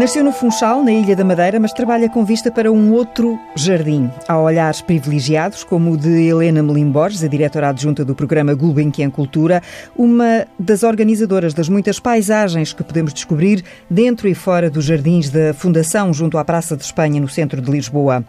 Nasceu 0.00 0.24
no 0.24 0.32
Funchal, 0.32 0.82
na 0.82 0.90
Ilha 0.90 1.14
da 1.14 1.22
Madeira, 1.22 1.60
mas 1.60 1.74
trabalha 1.74 2.08
com 2.08 2.24
vista 2.24 2.50
para 2.50 2.72
um 2.72 2.90
outro 2.90 3.38
jardim. 3.54 4.10
Há 4.26 4.40
olhares 4.40 4.80
privilegiados, 4.80 5.62
como 5.62 5.92
o 5.92 5.96
de 5.98 6.26
Helena 6.26 6.62
Melim 6.62 6.90
Borges, 6.90 7.22
a 7.22 7.28
diretora 7.28 7.68
adjunta 7.68 8.02
do 8.02 8.14
programa 8.14 8.54
Gulbenkian 8.54 9.10
Cultura, 9.10 9.62
uma 9.94 10.46
das 10.58 10.84
organizadoras 10.84 11.52
das 11.52 11.68
muitas 11.68 12.00
paisagens 12.00 12.72
que 12.72 12.82
podemos 12.82 13.12
descobrir 13.12 13.62
dentro 13.90 14.26
e 14.26 14.34
fora 14.34 14.70
dos 14.70 14.86
jardins 14.86 15.28
da 15.28 15.52
Fundação, 15.52 16.14
junto 16.14 16.38
à 16.38 16.44
Praça 16.46 16.78
de 16.78 16.82
Espanha, 16.82 17.20
no 17.20 17.28
centro 17.28 17.60
de 17.60 17.70
Lisboa. 17.70 18.24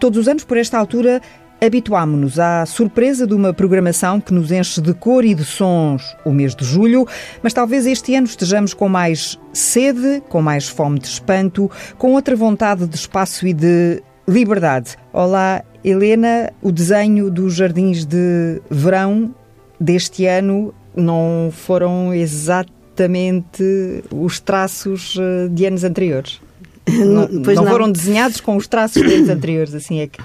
Todos 0.00 0.18
os 0.18 0.26
anos, 0.26 0.42
por 0.42 0.56
esta 0.56 0.76
altura, 0.76 1.22
habituámonos 1.62 2.40
à 2.40 2.66
surpresa 2.66 3.24
de 3.24 3.34
uma 3.34 3.54
programação 3.54 4.20
que 4.20 4.34
nos 4.34 4.50
enche 4.50 4.80
de 4.80 4.92
cor 4.92 5.24
e 5.24 5.32
de 5.32 5.44
sons 5.44 6.16
o 6.24 6.32
mês 6.32 6.56
de 6.56 6.64
julho, 6.64 7.06
mas 7.40 7.52
talvez 7.52 7.86
este 7.86 8.16
ano 8.16 8.26
estejamos 8.26 8.74
com 8.74 8.88
mais 8.88 9.38
sede, 9.52 10.20
com 10.28 10.42
mais 10.42 10.68
fome 10.68 10.98
de 10.98 11.06
espanto, 11.06 11.70
com 11.96 12.14
outra 12.14 12.34
vontade 12.34 12.86
de 12.86 12.96
espaço 12.96 13.46
e 13.46 13.54
de 13.54 14.02
liberdade. 14.26 14.96
Olá, 15.12 15.62
Helena, 15.84 16.52
o 16.60 16.72
desenho 16.72 17.30
dos 17.30 17.54
jardins 17.54 18.04
de 18.04 18.60
verão 18.68 19.32
deste 19.78 20.26
ano 20.26 20.74
não 20.96 21.50
foram 21.52 22.12
exatamente 22.12 24.02
os 24.10 24.40
traços 24.40 25.16
eh, 25.18 25.48
de 25.48 25.66
anos 25.66 25.84
anteriores. 25.84 26.40
Não, 26.88 27.28
não, 27.28 27.54
não, 27.54 27.66
foram 27.66 27.92
desenhados 27.92 28.40
com 28.40 28.56
os 28.56 28.66
traços 28.66 29.00
de 29.00 29.14
anos 29.14 29.28
anteriores, 29.28 29.72
assim 29.72 30.00
é 30.00 30.08
que. 30.08 30.18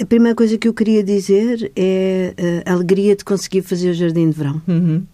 A 0.00 0.04
primeira 0.04 0.34
coisa 0.34 0.58
que 0.58 0.66
eu 0.66 0.74
queria 0.74 1.04
dizer 1.04 1.70
é 1.76 2.62
a 2.66 2.72
alegria 2.72 3.14
de 3.14 3.24
conseguir 3.24 3.62
fazer 3.62 3.90
o 3.90 3.94
Jardim 3.94 4.28
de 4.28 4.36
Verão. 4.36 4.60
Uhum. 4.66 5.04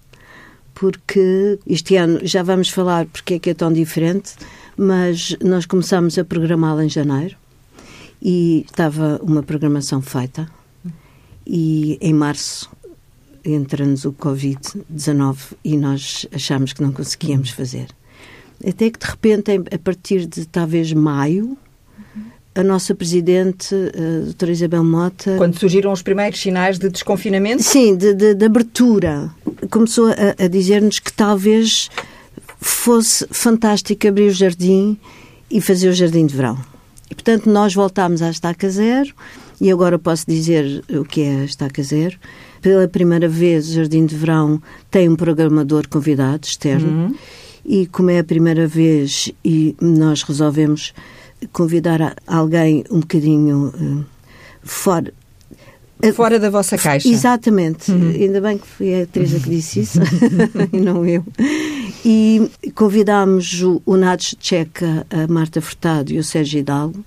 Porque 0.75 1.59
este 1.67 1.97
ano 1.97 2.21
já 2.23 2.43
vamos 2.43 2.71
falar 2.71 3.05
porque 3.07 3.35
é 3.35 3.39
que 3.39 3.51
é 3.51 3.55
tão 3.55 3.71
diferente, 3.71 4.33
mas 4.77 5.37
nós 5.45 5.67
começámos 5.67 6.17
a 6.19 6.25
programá-lo 6.25 6.81
em 6.81 6.89
janeiro 6.89 7.37
e 8.23 8.65
estava 8.67 9.21
uma 9.23 9.43
programação 9.43 10.01
feita. 10.01 10.49
E 11.47 11.99
em 12.01 12.15
março 12.15 12.71
entra-nos 13.45 14.05
o 14.07 14.13
Covid-19 14.13 15.37
e 15.63 15.77
nós 15.77 16.27
achámos 16.33 16.73
que 16.73 16.83
não 16.83 16.93
conseguíamos 16.93 17.51
fazer. 17.51 17.89
Até 18.67 18.91
que 18.91 18.99
de 18.99 19.07
repente, 19.07 19.51
a 19.51 19.79
partir 19.79 20.27
de 20.27 20.47
talvez 20.47 20.93
maio, 20.93 21.57
a 22.55 22.63
nossa 22.63 22.95
presidente, 22.95 23.75
a 23.75 24.25
doutora 24.25 24.53
Isabel 24.53 24.85
Mota... 24.85 25.37
Quando 25.37 25.59
surgiram 25.59 25.93
os 25.93 26.03
primeiros 26.03 26.41
sinais 26.41 26.79
de 26.79 26.89
desconfinamento? 26.89 27.63
Sim, 27.63 27.97
de, 27.97 28.13
de, 28.15 28.35
de 28.35 28.45
abertura. 28.45 29.31
Começou 29.71 30.09
a, 30.09 30.45
a 30.45 30.49
dizer-nos 30.49 30.99
que 30.99 31.13
talvez 31.13 31.89
fosse 32.61 33.27
fantástico 33.31 34.07
abrir 34.07 34.29
o 34.29 34.33
jardim 34.33 34.99
e 35.51 35.61
fazer 35.61 35.89
o 35.89 35.93
jardim 35.93 36.27
de 36.27 36.35
verão. 36.35 36.59
E, 37.11 37.15
portanto, 37.15 37.49
nós 37.49 37.75
voltámos 37.75 38.23
à 38.23 38.31
estaca 38.31 38.69
zero 38.69 39.13
e 39.61 39.71
agora 39.71 39.99
posso 39.99 40.25
dizer 40.27 40.85
o 40.89 41.05
que 41.05 41.23
é 41.23 41.41
a 41.41 41.45
estaca 41.45 41.83
zero. 41.83 42.17
Pela 42.63 42.87
primeira 42.89 43.29
vez, 43.29 43.69
o 43.69 43.73
Jardim 43.75 44.07
de 44.07 44.15
Verão 44.15 44.61
tem 44.91 45.09
um 45.09 45.17
programador 45.17 45.89
convidado 45.89 46.47
externo 46.47 46.89
uhum. 46.89 47.15
e 47.65 47.87
como 47.87 48.11
é 48.11 48.19
a 48.19 48.25
primeira 48.25 48.67
vez 48.67 49.33
e 49.45 49.75
nós 49.81 50.23
resolvemos 50.23 50.93
convidar 51.53 52.17
alguém 52.27 52.85
um 52.91 53.01
bocadinho 53.01 53.73
uh, 53.75 54.05
fora. 54.63 55.13
Fora 56.15 56.39
da 56.39 56.49
vossa 56.49 56.79
caixa. 56.79 57.07
Exatamente. 57.07 57.93
Uhum. 57.93 58.09
Ainda 58.09 58.41
bem 58.41 58.57
que 58.57 58.67
foi 58.67 59.03
a 59.03 59.07
Teresa 59.07 59.39
que 59.39 59.51
disse 59.51 59.81
isso 59.81 60.01
e 60.73 60.81
não 60.81 61.05
eu. 61.05 61.25
E 62.05 62.51
convidámos 62.75 63.63
o, 63.63 63.83
o 63.85 63.97
Nads 63.97 64.35
Checa, 64.41 65.07
a 65.11 65.31
Marta 65.31 65.61
Furtado 65.61 66.11
e 66.13 66.19
o 66.19 66.25
Sérgio 66.25 66.61
Hidalgo. 66.61 67.05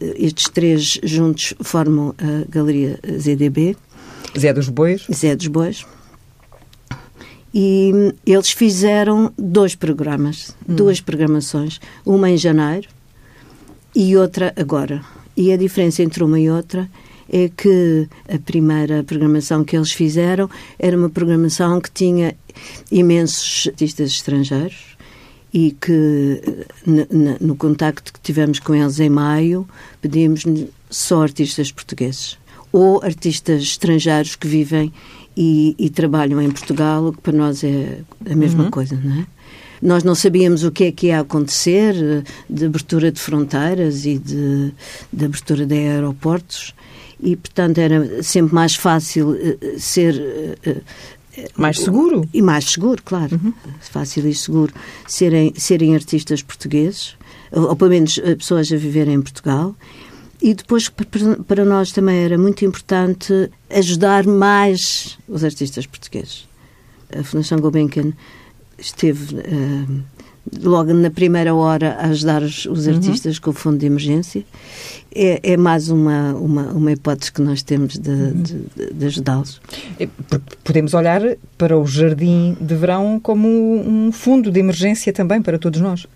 Estes 0.00 0.48
três 0.48 1.00
juntos 1.02 1.54
formam 1.60 2.14
a 2.18 2.48
Galeria 2.48 2.98
ZDB. 3.18 3.76
Zé 4.38 4.52
dos 4.52 4.68
Bois. 4.68 5.04
Zé 5.12 5.34
dos 5.34 5.46
Bois. 5.48 5.84
E 7.54 7.92
eles 8.24 8.50
fizeram 8.50 9.32
dois 9.36 9.74
programas, 9.74 10.56
hum. 10.66 10.74
duas 10.74 11.00
programações. 11.00 11.80
Uma 12.04 12.30
em 12.30 12.36
janeiro, 12.36 12.88
e 13.94 14.16
outra 14.16 14.52
agora. 14.56 15.02
E 15.36 15.52
a 15.52 15.56
diferença 15.56 16.02
entre 16.02 16.22
uma 16.22 16.38
e 16.38 16.50
outra 16.50 16.88
é 17.30 17.48
que 17.48 18.08
a 18.28 18.38
primeira 18.38 19.02
programação 19.02 19.64
que 19.64 19.76
eles 19.76 19.92
fizeram 19.92 20.50
era 20.78 20.96
uma 20.96 21.08
programação 21.08 21.80
que 21.80 21.90
tinha 21.90 22.34
imensos 22.90 23.68
artistas 23.68 24.10
estrangeiros 24.10 24.96
e 25.52 25.72
que 25.72 26.42
no 27.40 27.56
contacto 27.56 28.12
que 28.12 28.20
tivemos 28.20 28.58
com 28.58 28.74
eles 28.74 29.00
em 29.00 29.08
maio 29.08 29.66
pedimos 30.00 30.44
só 30.90 31.22
artistas 31.22 31.70
portugueses 31.70 32.38
ou 32.70 33.02
artistas 33.02 33.62
estrangeiros 33.62 34.34
que 34.34 34.46
vivem 34.46 34.92
e, 35.36 35.74
e, 35.78 35.88
trabalham 35.88 36.40
em 36.42 36.50
Portugal, 36.50 37.06
o 37.06 37.12
que 37.12 37.20
para 37.20 37.32
nós 37.32 37.64
é 37.64 38.00
a 38.30 38.34
mesma 38.34 38.64
uhum. 38.64 38.70
coisa, 38.70 38.98
não 39.02 39.20
é? 39.20 39.26
Nós 39.82 40.04
não 40.04 40.14
sabíamos 40.14 40.62
o 40.62 40.70
que 40.70 40.84
é 40.84 40.92
que 40.92 41.08
ia 41.08 41.18
acontecer 41.18 41.96
eh, 41.96 42.22
de 42.48 42.66
abertura 42.66 43.10
de 43.10 43.20
fronteiras 43.20 44.06
e 44.06 44.16
de, 44.16 44.72
de 45.12 45.24
abertura 45.24 45.66
de 45.66 45.74
aeroportos 45.74 46.72
e, 47.20 47.34
portanto, 47.34 47.78
era 47.78 48.22
sempre 48.22 48.54
mais 48.54 48.76
fácil 48.76 49.34
eh, 49.34 49.78
ser 49.78 50.14
eh, 50.64 50.80
mais 51.56 51.78
seguro? 51.80 52.28
E 52.32 52.40
mais 52.40 52.66
seguro, 52.66 53.02
claro. 53.04 53.40
Uhum. 53.42 53.52
Fácil 53.80 54.28
e 54.28 54.34
seguro 54.34 54.72
serem, 55.08 55.52
serem 55.56 55.96
artistas 55.96 56.42
portugueses, 56.42 57.16
ou, 57.50 57.70
ou 57.70 57.76
pelo 57.76 57.90
menos 57.90 58.20
pessoas 58.38 58.70
a 58.70 58.76
viverem 58.76 59.14
em 59.14 59.22
Portugal. 59.22 59.74
E 60.40 60.54
depois, 60.54 60.88
para 61.46 61.64
nós 61.64 61.90
também 61.90 62.24
era 62.24 62.36
muito 62.36 62.64
importante 62.64 63.50
ajudar 63.70 64.26
mais 64.26 65.18
os 65.26 65.42
artistas 65.42 65.86
portugueses. 65.86 66.48
A 67.16 67.22
Fundação 67.22 67.58
Gulbenkian 67.58 68.12
esteve 68.82 69.36
uh, 69.36 70.02
logo 70.60 70.92
na 70.92 71.10
primeira 71.10 71.54
hora 71.54 71.96
a 71.98 72.08
ajudar 72.08 72.42
os, 72.42 72.66
os 72.66 72.86
uhum. 72.86 72.94
artistas 72.94 73.36
uhum. 73.36 73.42
com 73.42 73.50
o 73.50 73.52
fundo 73.52 73.78
de 73.78 73.86
emergência. 73.86 74.44
É, 75.14 75.52
é 75.52 75.56
mais 75.56 75.88
uma, 75.88 76.34
uma, 76.34 76.62
uma, 76.72 76.92
hipótese 76.92 77.30
que 77.30 77.42
nós 77.42 77.62
temos 77.62 77.98
de, 77.98 78.10
uhum. 78.10 78.42
de, 78.42 78.94
de 78.94 79.06
ajudá-los. 79.06 79.60
Podemos 80.64 80.94
olhar 80.94 81.22
para 81.56 81.78
o 81.78 81.86
Jardim 81.86 82.56
de 82.60 82.74
Verão 82.74 83.20
como 83.20 83.48
um 83.48 84.10
fundo 84.10 84.50
de 84.50 84.58
emergência 84.58 85.12
também 85.12 85.40
para 85.42 85.58
todos 85.58 85.80
nós. 85.80 86.06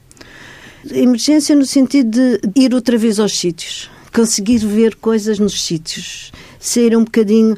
Emergência 0.90 1.54
no 1.54 1.66
sentido 1.66 2.10
de 2.10 2.40
ir 2.60 2.72
outra 2.72 2.96
vez 2.96 3.18
aos 3.18 3.38
sítios, 3.38 3.90
conseguir 4.14 4.58
ver 4.58 4.94
coisas 4.96 5.38
nos 5.38 5.64
sítios, 5.64 6.32
sair 6.58 6.96
um 6.96 7.04
bocadinho 7.04 7.56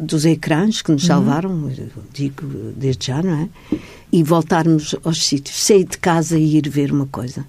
dos 0.00 0.24
ecrãs 0.26 0.82
que 0.82 0.92
nos 0.92 1.02
uhum. 1.02 1.08
salvaram, 1.08 1.72
digo 2.12 2.46
desde 2.76 3.06
já, 3.06 3.22
não 3.22 3.42
é? 3.42 3.48
E 4.10 4.22
voltarmos 4.22 4.94
aos 5.04 5.26
sítios, 5.26 5.62
sair 5.62 5.84
de 5.84 5.98
casa 5.98 6.38
e 6.38 6.56
ir 6.56 6.68
ver 6.68 6.92
uma 6.92 7.06
coisa. 7.06 7.44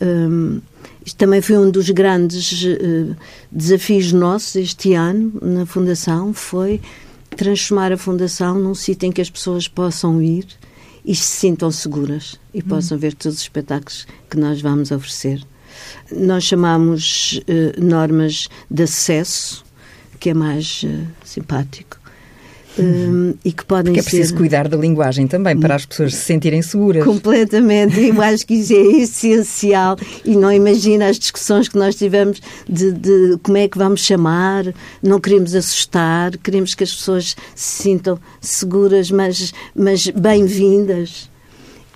Um, 0.00 0.60
isto 1.04 1.16
também 1.16 1.42
foi 1.42 1.58
um 1.58 1.70
dos 1.70 1.90
grandes 1.90 2.62
uh, 2.62 3.16
desafios 3.52 4.12
nossos 4.12 4.56
este 4.56 4.94
ano 4.94 5.32
na 5.42 5.66
Fundação, 5.66 6.32
foi 6.32 6.80
transformar 7.36 7.92
a 7.92 7.96
Fundação 7.96 8.58
num 8.58 8.74
sítio 8.74 9.06
em 9.06 9.12
que 9.12 9.20
as 9.20 9.28
pessoas 9.28 9.68
possam 9.68 10.22
ir 10.22 10.46
e 11.04 11.14
se 11.14 11.24
sintam 11.24 11.70
seguras 11.70 12.40
e 12.52 12.58
uhum. 12.58 12.68
possam 12.68 12.96
ver 12.96 13.14
todos 13.14 13.36
os 13.36 13.42
espetáculos 13.42 14.06
que 14.30 14.38
nós 14.38 14.60
vamos 14.62 14.90
oferecer. 14.90 15.44
Nós 16.10 16.44
chamamos 16.44 17.40
uh, 17.48 17.84
normas 17.84 18.48
de 18.70 18.84
acesso, 18.84 19.64
que 20.18 20.30
é 20.30 20.34
mais 20.34 20.82
uh, 20.84 21.06
simpático. 21.24 22.03
Um, 22.78 23.34
e 23.44 23.52
que 23.52 23.64
podem 23.64 23.92
Porque 23.92 24.00
é 24.00 24.02
preciso 24.02 24.30
ser... 24.30 24.36
cuidar 24.36 24.68
da 24.68 24.76
linguagem 24.76 25.26
também 25.26 25.56
para 25.58 25.76
as 25.76 25.86
pessoas 25.86 26.14
se 26.14 26.22
sentirem 26.22 26.60
seguras. 26.62 27.04
Completamente, 27.04 28.00
eu 28.00 28.20
acho 28.22 28.46
que 28.46 28.54
isso 28.54 28.72
é 28.72 28.76
essencial 28.76 29.96
e 30.24 30.36
não 30.36 30.52
imagina 30.52 31.08
as 31.08 31.18
discussões 31.18 31.68
que 31.68 31.78
nós 31.78 31.94
tivemos 31.94 32.40
de, 32.68 32.92
de, 32.92 33.38
como 33.42 33.58
é 33.58 33.68
que 33.68 33.78
vamos 33.78 34.00
chamar, 34.00 34.64
não 35.02 35.20
queremos 35.20 35.54
assustar, 35.54 36.36
queremos 36.38 36.74
que 36.74 36.84
as 36.84 36.92
pessoas 36.92 37.36
se 37.54 37.82
sintam 37.82 38.18
seguras, 38.40 39.10
mas, 39.10 39.52
mas 39.74 40.08
bem-vindas. 40.08 41.33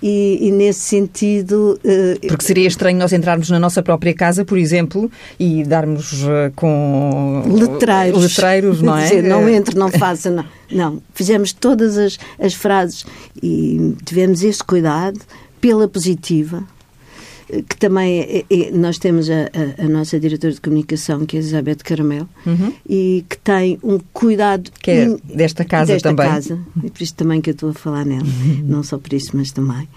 E, 0.01 0.47
e, 0.47 0.51
nesse 0.51 0.79
sentido. 0.79 1.79
Uh, 1.83 2.27
Porque 2.27 2.45
seria 2.45 2.67
estranho 2.67 2.97
nós 2.97 3.11
entrarmos 3.11 3.49
na 3.49 3.59
nossa 3.59 3.83
própria 3.83 4.13
casa, 4.13 4.45
por 4.45 4.57
exemplo, 4.57 5.11
e 5.39 5.63
darmos 5.63 6.23
uh, 6.23 6.51
com. 6.55 7.43
Letreiros. 7.45 8.23
Letreiros, 8.23 8.81
não 8.81 8.97
é? 8.97 9.03
Dizer, 9.03 9.23
não 9.23 9.49
entre, 9.49 9.75
não 9.77 9.91
faça, 9.91 10.29
não. 10.29 10.45
Não. 10.71 11.01
Fizemos 11.13 11.51
todas 11.51 11.97
as, 11.97 12.17
as 12.39 12.53
frases 12.53 13.05
e 13.41 13.95
tivemos 14.05 14.43
este 14.43 14.63
cuidado 14.63 15.19
pela 15.59 15.87
positiva. 15.87 16.63
Que 17.67 17.77
também 17.77 18.19
é, 18.19 18.45
é, 18.49 18.71
nós 18.71 18.97
temos 18.97 19.29
a, 19.29 19.43
a, 19.43 19.85
a, 19.85 19.89
nossa 19.89 20.19
diretora 20.19 20.53
de 20.53 20.61
comunicação, 20.61 21.25
que 21.25 21.35
é 21.35 21.39
a 21.39 21.41
Elizabeth 21.41 21.77
Caramel, 21.77 22.27
uhum. 22.45 22.73
e 22.87 23.25
que 23.27 23.37
tem 23.39 23.79
um 23.83 23.99
cuidado... 24.13 24.71
Que 24.81 24.91
é 24.91 25.17
desta 25.23 25.65
casa 25.65 25.93
desta 25.93 26.09
também. 26.09 26.27
casa, 26.27 26.59
e 26.83 26.89
por 26.89 27.01
isso 27.01 27.15
também 27.15 27.41
que 27.41 27.49
eu 27.49 27.53
estou 27.53 27.69
a 27.69 27.73
falar 27.73 28.05
nela, 28.05 28.23
uhum. 28.23 28.63
não 28.65 28.83
só 28.83 28.97
por 28.97 29.11
isso, 29.13 29.31
mas 29.35 29.51
também. 29.51 29.87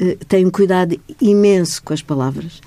Uh, 0.00 0.16
tem 0.26 0.46
um 0.46 0.50
cuidado 0.50 0.98
imenso 1.20 1.82
com 1.82 1.92
as 1.92 2.02
palavras 2.02 2.60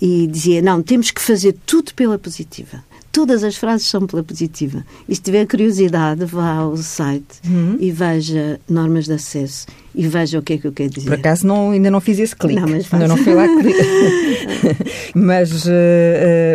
e 0.00 0.26
dizia, 0.28 0.62
não, 0.62 0.82
temos 0.82 1.10
que 1.10 1.20
fazer 1.20 1.56
tudo 1.66 1.92
pela 1.94 2.18
positiva 2.18 2.84
todas 3.18 3.42
as 3.42 3.56
frases 3.56 3.88
são 3.88 4.06
pela 4.06 4.22
positiva. 4.22 4.84
E 5.08 5.12
se 5.16 5.20
tiver 5.20 5.44
curiosidade, 5.44 6.24
vá 6.24 6.52
ao 6.52 6.76
site 6.76 7.40
uhum. 7.44 7.76
e 7.80 7.90
veja 7.90 8.60
normas 8.68 9.06
de 9.06 9.14
acesso 9.14 9.66
e 9.92 10.06
veja 10.06 10.38
o 10.38 10.42
que 10.42 10.52
é 10.52 10.58
que 10.58 10.68
eu 10.68 10.72
quero 10.72 10.90
dizer. 10.90 11.08
Por 11.08 11.18
acaso 11.18 11.44
não, 11.44 11.72
ainda 11.72 11.90
não 11.90 12.00
fiz 12.00 12.20
esse 12.20 12.36
clique. 12.36 12.60
Não, 12.60 12.68
mas 12.68 12.94
ainda 12.94 13.08
não 13.08 13.16
fui 13.16 13.34
lá. 13.34 13.44
mas 15.16 15.66
uh, 15.66 15.68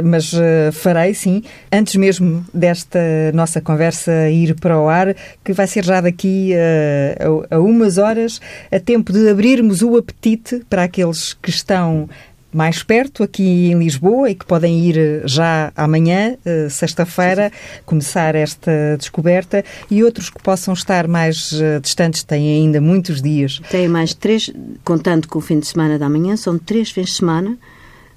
mas 0.05 0.31
uh, 0.31 0.71
farei 0.71 1.13
sim, 1.13 1.43
antes 1.69 1.97
mesmo 1.97 2.45
desta 2.53 2.99
nossa 3.33 3.59
conversa 3.59 4.29
ir 4.29 4.55
para 4.55 4.79
o 4.79 4.87
ar, 4.87 5.13
que 5.43 5.51
vai 5.51 5.67
ser 5.67 5.83
já 5.83 5.99
daqui 5.99 6.53
uh, 6.53 7.45
a, 7.51 7.55
a 7.57 7.59
umas 7.59 7.97
horas, 7.97 8.39
a 8.71 8.79
tempo 8.79 9.11
de 9.11 9.27
abrirmos 9.27 9.81
o 9.81 9.97
apetite 9.97 10.61
para 10.69 10.83
aqueles 10.83 11.33
que 11.33 11.49
estão 11.49 12.07
mais 12.55 12.83
perto, 12.83 13.23
aqui 13.23 13.71
em 13.71 13.79
Lisboa, 13.79 14.29
e 14.29 14.35
que 14.35 14.45
podem 14.45 14.79
ir 14.79 14.97
eh, 14.97 15.21
já 15.25 15.71
amanhã, 15.75 16.37
eh, 16.45 16.69
sexta-feira, 16.69 17.51
começar 17.85 18.35
esta 18.35 18.95
descoberta, 18.97 19.63
e 19.89 20.03
outros 20.03 20.29
que 20.29 20.41
possam 20.41 20.73
estar 20.73 21.07
mais 21.07 21.51
eh, 21.53 21.79
distantes 21.79 22.23
têm 22.23 22.55
ainda 22.55 22.79
muitos 22.79 23.21
dias. 23.21 23.61
Tem 23.69 23.87
mais 23.87 24.13
três, 24.13 24.51
contando 24.83 25.27
com 25.27 25.39
o 25.39 25.41
fim 25.41 25.59
de 25.59 25.67
semana 25.67 25.97
da 25.97 26.09
manhã, 26.09 26.35
são 26.35 26.57
três 26.57 26.91
fins 26.91 27.07
de 27.07 27.13
semana. 27.13 27.57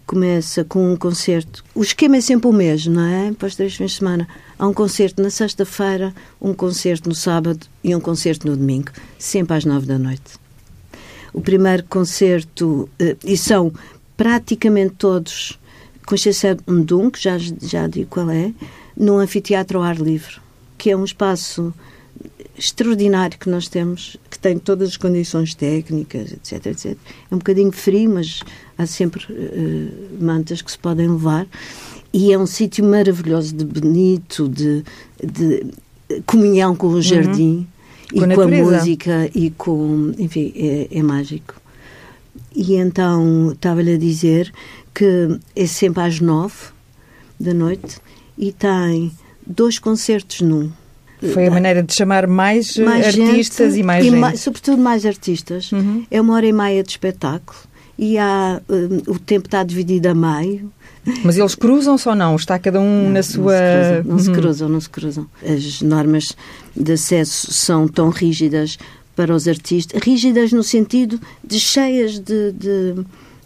Começa 0.06 0.62
com 0.64 0.92
um 0.92 0.96
concerto. 0.96 1.64
O 1.74 1.82
esquema 1.82 2.18
é 2.18 2.20
sempre 2.20 2.46
o 2.46 2.52
mesmo, 2.52 2.94
não 2.94 3.04
é? 3.04 3.32
Para 3.32 3.48
os 3.48 3.56
três 3.56 3.74
fins 3.74 3.90
de 3.90 3.96
semana. 3.98 4.28
Há 4.56 4.64
um 4.68 4.72
concerto 4.72 5.20
na 5.20 5.30
sexta-feira, 5.30 6.14
um 6.40 6.54
concerto 6.54 7.08
no 7.08 7.14
sábado 7.14 7.66
e 7.82 7.92
um 7.92 7.98
concerto 8.00 8.46
no 8.46 8.56
domingo, 8.56 8.92
sempre 9.18 9.56
às 9.56 9.64
nove 9.64 9.84
da 9.84 9.98
noite. 9.98 10.38
O 11.32 11.40
primeiro 11.40 11.82
concerto, 11.84 12.88
e 13.24 13.36
são 13.36 13.72
praticamente 14.16 14.94
todos, 14.96 15.58
com 16.06 16.14
exceção 16.14 16.56
de 16.84 16.94
um, 16.94 17.10
que 17.10 17.22
já, 17.22 17.36
já 17.38 17.86
digo 17.86 18.08
qual 18.08 18.30
é, 18.30 18.52
num 18.96 19.18
anfiteatro 19.18 19.78
ao 19.78 19.84
ar 19.84 19.96
livre, 19.96 20.36
que 20.78 20.90
é 20.90 20.96
um 20.96 21.04
espaço 21.04 21.74
extraordinário 22.58 23.38
que 23.38 23.50
nós 23.50 23.68
temos, 23.68 24.16
que 24.30 24.38
tem 24.38 24.58
todas 24.58 24.90
as 24.90 24.96
condições 24.96 25.54
técnicas, 25.54 26.32
etc, 26.32 26.66
etc. 26.66 26.96
É 27.30 27.34
um 27.34 27.38
bocadinho 27.38 27.70
frio, 27.70 28.10
mas 28.10 28.40
há 28.78 28.86
sempre 28.86 29.24
uh, 29.24 30.24
mantas 30.24 30.62
que 30.62 30.70
se 30.70 30.78
podem 30.78 31.08
levar. 31.08 31.46
E 32.12 32.32
é 32.32 32.38
um 32.38 32.46
sítio 32.46 32.84
maravilhoso, 32.84 33.54
de 33.54 33.64
bonito, 33.64 34.48
de, 34.48 34.82
de 35.22 35.66
comunhão 36.24 36.74
com 36.74 36.86
o 36.86 37.02
jardim 37.02 37.66
uhum. 38.12 38.18
e 38.18 38.20
com, 38.20 38.34
com 38.34 38.40
a 38.42 38.48
música 38.48 39.30
e 39.34 39.50
com... 39.50 40.12
Enfim, 40.18 40.52
é, 40.56 40.88
é 40.90 41.02
mágico. 41.02 41.54
E 42.56 42.74
então 42.74 43.52
estava-lhe 43.52 43.92
a 43.92 43.98
dizer 43.98 44.50
que 44.94 45.38
é 45.54 45.66
sempre 45.66 46.02
às 46.02 46.20
nove 46.20 46.54
da 47.38 47.52
noite 47.52 47.98
e 48.38 48.50
tem 48.50 49.12
dois 49.46 49.78
concertos 49.78 50.40
num. 50.40 50.72
Foi 51.34 51.46
a 51.46 51.50
maneira 51.50 51.82
de 51.82 51.94
chamar 51.94 52.26
mais, 52.26 52.78
mais 52.78 53.06
artistas 53.06 53.74
gente, 53.74 53.80
e 53.80 53.82
mais 53.82 54.04
e 54.04 54.08
gente. 54.08 54.18
Mais, 54.18 54.40
sobretudo 54.40 54.78
mais 54.78 55.04
artistas. 55.04 55.70
Uhum. 55.70 56.06
É 56.10 56.18
uma 56.18 56.34
hora 56.34 56.46
e 56.46 56.52
meia 56.52 56.82
de 56.82 56.90
espetáculo 56.90 57.58
e 57.98 58.18
há, 58.18 58.60
um, 58.68 59.12
o 59.12 59.18
tempo 59.18 59.46
está 59.46 59.62
dividido 59.62 60.08
a 60.08 60.14
meio. 60.14 60.70
Mas 61.22 61.38
eles 61.38 61.54
cruzam-se 61.54 62.08
ou 62.08 62.14
não? 62.14 62.34
Está 62.36 62.58
cada 62.58 62.80
um 62.80 63.04
não, 63.04 63.10
na 63.10 63.22
sua. 63.22 63.54
Não 63.54 63.58
se, 63.58 63.60
cruzam, 63.60 64.04
não 64.04 64.12
uhum. 64.12 64.18
se 64.18 64.32
cruzam, 64.32 64.68
não 64.68 64.80
se 64.80 64.90
cruzam. 64.90 65.26
As 65.42 65.82
normas 65.82 66.36
de 66.74 66.92
acesso 66.92 67.52
são 67.52 67.86
tão 67.86 68.08
rígidas 68.08 68.76
para 69.16 69.34
os 69.34 69.48
artistas, 69.48 70.00
rígidas 70.02 70.52
no 70.52 70.62
sentido 70.62 71.18
de 71.42 71.58
cheias 71.58 72.18
de, 72.18 72.52
de, 72.52 72.94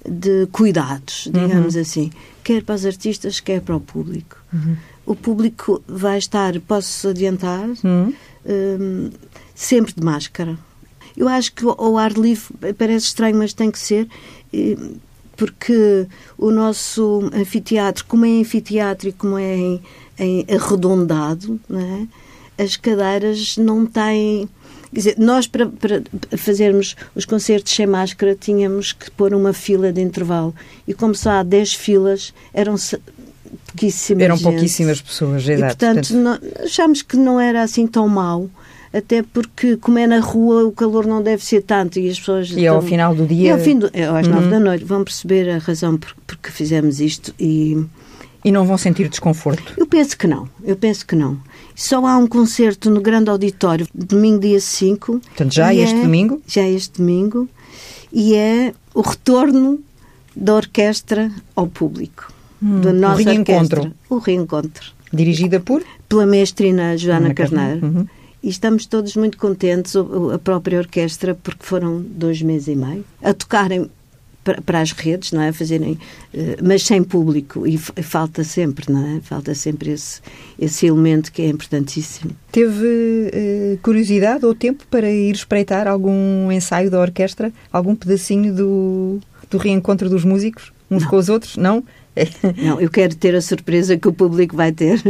de 0.06 0.46
cuidados, 0.50 1.28
digamos 1.32 1.76
uhum. 1.76 1.80
assim, 1.80 2.10
quer 2.42 2.64
para 2.64 2.74
os 2.74 2.84
artistas, 2.84 3.38
quer 3.38 3.60
para 3.60 3.76
o 3.76 3.80
público. 3.80 4.36
Uhum. 4.52 4.76
O 5.06 5.14
público 5.14 5.80
vai 5.86 6.18
estar, 6.18 6.58
posso 6.60 7.08
adiantar, 7.08 7.68
uhum. 7.84 8.12
um, 8.44 9.10
sempre 9.54 9.94
de 9.94 10.02
máscara. 10.04 10.58
Eu 11.16 11.28
acho 11.28 11.52
que 11.52 11.64
ao 11.64 11.96
ar 11.96 12.12
livre 12.12 12.52
parece 12.76 13.06
estranho, 13.06 13.36
mas 13.36 13.52
tem 13.52 13.70
que 13.70 13.78
ser, 13.78 14.08
porque 15.36 16.06
o 16.36 16.50
nosso 16.50 17.30
anfiteatro, 17.32 18.04
como 18.06 18.24
é 18.24 18.40
anfiteatro 18.40 19.08
e 19.08 19.12
como 19.12 19.38
é 19.38 19.56
em, 19.56 19.82
em 20.18 20.46
arredondado, 20.52 21.60
é? 21.70 22.62
as 22.62 22.76
cadeiras 22.76 23.56
não 23.56 23.86
têm 23.86 24.48
Quer 24.92 24.98
dizer, 24.98 25.14
nós 25.18 25.46
para, 25.46 25.66
para 25.66 26.02
fazermos 26.36 26.96
os 27.14 27.24
concertos 27.24 27.72
sem 27.72 27.86
máscara 27.86 28.34
tínhamos 28.34 28.92
que 28.92 29.10
pôr 29.10 29.34
uma 29.34 29.52
fila 29.52 29.92
de 29.92 30.00
intervalo. 30.00 30.54
E 30.86 30.92
como 30.92 31.14
só 31.14 31.30
há 31.30 31.42
10 31.42 31.74
filas, 31.74 32.34
eram 32.52 32.74
pouquíssimas 33.66 34.22
Eram 34.22 34.38
pouquíssimas 34.38 35.00
pessoas, 35.00 35.48
exato. 35.48 35.72
E, 35.72 35.76
portanto, 35.76 36.14
não, 36.14 36.38
achámos 36.64 37.02
que 37.02 37.16
não 37.16 37.40
era 37.40 37.62
assim 37.62 37.86
tão 37.86 38.08
mau 38.08 38.50
até 38.92 39.22
porque, 39.22 39.76
como 39.76 39.98
é 39.98 40.06
na 40.06 40.18
rua, 40.18 40.64
o 40.64 40.72
calor 40.72 41.06
não 41.06 41.22
deve 41.22 41.44
ser 41.44 41.62
tanto 41.62 41.98
e 41.98 42.10
as 42.10 42.18
pessoas. 42.18 42.50
E 42.50 42.58
estão... 42.58 42.74
ao 42.74 42.82
final 42.82 43.14
do 43.14 43.24
dia. 43.24 43.48
E 43.48 43.50
ao 43.52 43.58
fim 43.58 43.78
do... 43.78 43.88
É, 43.92 44.04
às 44.04 44.26
uhum. 44.26 44.34
nove 44.34 44.48
da 44.48 44.58
noite, 44.58 44.84
vão 44.84 45.04
perceber 45.04 45.48
a 45.48 45.58
razão 45.58 45.96
por, 45.96 46.14
por 46.26 46.36
que 46.36 46.50
fizemos 46.50 47.00
isto 47.00 47.32
e. 47.38 47.84
E 48.44 48.50
não 48.50 48.64
vão 48.64 48.78
sentir 48.78 49.08
desconforto? 49.08 49.74
Eu 49.76 49.86
penso 49.86 50.16
que 50.16 50.26
não. 50.26 50.48
Eu 50.64 50.76
penso 50.76 51.06
que 51.06 51.14
não. 51.14 51.38
Só 51.74 52.04
há 52.06 52.16
um 52.16 52.26
concerto 52.26 52.90
no 52.90 53.00
Grande 53.00 53.30
Auditório, 53.30 53.86
domingo, 53.94 54.40
dia 54.40 54.60
5. 54.60 55.20
Portanto, 55.20 55.52
já 55.52 55.74
este 55.74 55.96
é, 55.96 56.02
domingo? 56.02 56.40
Já 56.46 56.66
este 56.66 56.98
domingo. 56.98 57.48
E 58.12 58.34
é 58.34 58.72
o 58.94 59.02
retorno 59.02 59.78
da 60.34 60.54
orquestra 60.54 61.30
ao 61.54 61.66
público. 61.66 62.32
Hum, 62.62 62.80
da 62.80 62.92
nossa 62.92 63.22
o 63.22 63.24
reencontro. 63.24 63.80
Orquestra, 63.80 63.92
o 64.08 64.18
reencontro. 64.18 64.92
Dirigida 65.12 65.60
por? 65.60 65.82
Pela 66.08 66.26
mestrina 66.26 66.96
Joana 66.96 67.26
Ana 67.26 67.34
Carneiro. 67.34 67.86
Uhum. 67.86 68.06
E 68.42 68.48
estamos 68.48 68.86
todos 68.86 69.16
muito 69.16 69.36
contentes, 69.36 69.94
a 69.96 70.38
própria 70.38 70.78
orquestra, 70.78 71.34
porque 71.34 71.64
foram 71.64 72.00
dois 72.00 72.40
meses 72.40 72.68
e 72.68 72.76
meio, 72.76 73.04
a 73.22 73.34
tocarem 73.34 73.90
para, 74.42 74.80
as 74.80 74.92
redes, 74.92 75.32
não 75.32 75.42
é? 75.42 75.52
Fazerem, 75.52 75.98
eh, 76.32 76.56
mas 76.62 76.82
sem 76.82 77.02
público. 77.02 77.66
E 77.66 77.76
falta 77.78 78.42
sempre, 78.42 78.90
não 78.90 79.16
é? 79.16 79.20
Falta 79.20 79.54
sempre 79.54 79.90
esse, 79.90 80.20
esse 80.58 80.86
elemento 80.86 81.30
que 81.30 81.42
é 81.42 81.48
importantíssimo. 81.48 82.32
Teve 82.50 82.86
uh, 82.86 83.78
curiosidade 83.82 84.44
ou 84.46 84.54
tempo 84.54 84.84
para 84.90 85.10
ir 85.10 85.34
espreitar 85.34 85.86
algum 85.86 86.50
ensaio 86.50 86.90
da 86.90 87.00
orquestra? 87.00 87.52
Algum 87.72 87.94
pedacinho 87.94 88.54
do, 88.54 89.20
do 89.50 89.58
reencontro 89.58 90.08
dos 90.08 90.24
músicos? 90.24 90.72
Uns 90.90 91.02
não. 91.02 91.10
com 91.10 91.16
os 91.16 91.28
outros? 91.28 91.56
Não? 91.56 91.84
Não, 92.60 92.80
eu 92.80 92.90
quero 92.90 93.14
ter 93.14 93.34
a 93.36 93.40
surpresa 93.40 93.96
que 93.96 94.08
o 94.08 94.12
público 94.12 94.56
vai 94.56 94.72
ter. 94.72 95.00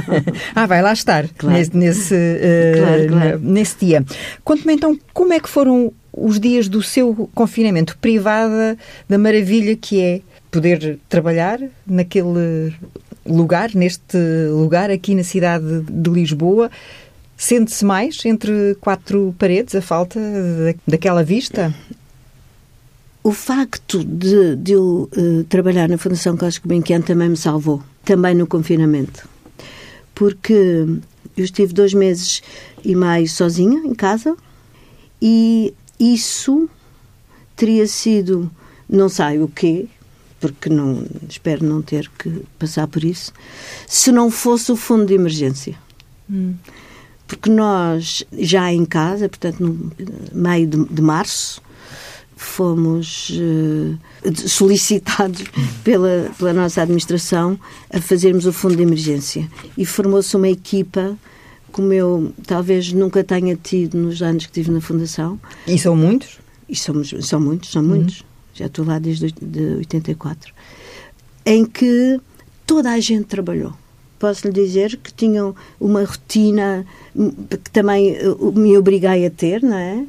ah, 0.54 0.66
vai 0.66 0.80
lá 0.80 0.92
estar 0.92 1.28
claro. 1.28 1.56
nesse, 1.56 1.76
nesse, 1.76 2.14
uh, 2.14 2.78
claro, 2.78 3.08
claro. 3.08 3.40
nesse 3.40 3.76
dia. 3.78 4.04
Conte-me 4.42 4.72
então 4.72 4.98
como 5.12 5.34
é 5.34 5.38
que 5.38 5.48
foram 5.48 5.92
os 6.16 6.40
dias 6.40 6.68
do 6.68 6.82
seu 6.82 7.28
confinamento 7.34 7.96
privada 7.98 8.78
da 9.08 9.18
maravilha 9.18 9.76
que 9.76 10.00
é 10.00 10.20
poder 10.50 10.98
trabalhar 11.08 11.60
naquele 11.86 12.72
lugar, 13.26 13.74
neste 13.74 14.16
lugar 14.50 14.90
aqui 14.90 15.14
na 15.14 15.22
cidade 15.22 15.82
de 15.82 16.10
Lisboa. 16.10 16.70
Sente-se 17.36 17.84
mais 17.84 18.24
entre 18.24 18.74
quatro 18.80 19.34
paredes 19.38 19.74
a 19.74 19.82
falta 19.82 20.18
daquela 20.86 21.22
vista? 21.22 21.74
O 23.22 23.32
facto 23.32 24.02
de, 24.02 24.56
de 24.56 24.72
eu 24.72 25.10
uh, 25.14 25.44
trabalhar 25.44 25.88
na 25.88 25.98
Fundação 25.98 26.36
Carlos 26.36 26.58
Gulbenkian 26.58 27.02
também 27.02 27.28
me 27.28 27.36
salvou, 27.36 27.82
também 28.04 28.34
no 28.34 28.46
confinamento. 28.46 29.28
Porque 30.14 30.86
eu 31.36 31.44
estive 31.44 31.74
dois 31.74 31.92
meses 31.92 32.42
e 32.82 32.94
meio 32.94 33.28
sozinha 33.28 33.80
em 33.84 33.94
casa 33.94 34.34
e 35.20 35.74
isso 35.98 36.68
teria 37.54 37.86
sido, 37.86 38.50
não 38.88 39.08
sei 39.08 39.40
o 39.40 39.48
quê, 39.48 39.86
porque 40.40 40.68
não, 40.68 41.04
espero 41.28 41.64
não 41.64 41.80
ter 41.82 42.10
que 42.18 42.44
passar 42.58 42.86
por 42.86 43.02
isso, 43.02 43.32
se 43.88 44.12
não 44.12 44.30
fosse 44.30 44.70
o 44.70 44.76
fundo 44.76 45.06
de 45.06 45.14
emergência. 45.14 45.74
Hum. 46.30 46.54
Porque 47.26 47.50
nós, 47.50 48.24
já 48.32 48.72
em 48.72 48.84
casa, 48.84 49.28
portanto, 49.28 49.60
no 49.60 49.92
meio 50.32 50.66
de, 50.66 50.84
de 50.84 51.02
março, 51.02 51.60
fomos 52.36 53.30
uh, 53.30 54.48
solicitados 54.48 55.42
pela, 55.82 56.30
pela 56.38 56.52
nossa 56.52 56.82
administração 56.82 57.58
a 57.90 58.00
fazermos 58.00 58.46
o 58.46 58.52
fundo 58.52 58.76
de 58.76 58.82
emergência. 58.82 59.48
E 59.76 59.84
formou-se 59.84 60.36
uma 60.36 60.48
equipa 60.48 61.16
como 61.72 61.92
eu 61.92 62.32
talvez 62.46 62.92
nunca 62.92 63.22
tenha 63.22 63.56
tido 63.56 63.98
nos 63.98 64.22
anos 64.22 64.46
que 64.46 64.52
tive 64.52 64.70
na 64.70 64.80
Fundação. 64.80 65.38
E 65.66 65.78
são 65.78 65.96
muitos? 65.96 66.38
E 66.68 66.74
somos, 66.74 67.14
são 67.22 67.40
muitos, 67.40 67.70
são 67.70 67.82
muitos. 67.82 68.20
Uhum. 68.20 68.26
já 68.54 68.66
estou 68.66 68.84
lá 68.84 68.98
desde 68.98 69.30
de 69.32 69.76
84, 69.76 70.52
em 71.44 71.64
que 71.64 72.20
toda 72.66 72.90
a 72.92 73.00
gente 73.00 73.24
trabalhou. 73.24 73.72
Posso 74.18 74.46
lhe 74.46 74.52
dizer 74.52 74.96
que 74.96 75.12
tinham 75.12 75.54
uma 75.78 76.02
rotina 76.02 76.86
que 77.62 77.70
também 77.70 78.16
me 78.54 78.76
obriguei 78.76 79.26
a 79.26 79.30
ter, 79.30 79.62
não 79.62 79.76
é? 79.76 80.04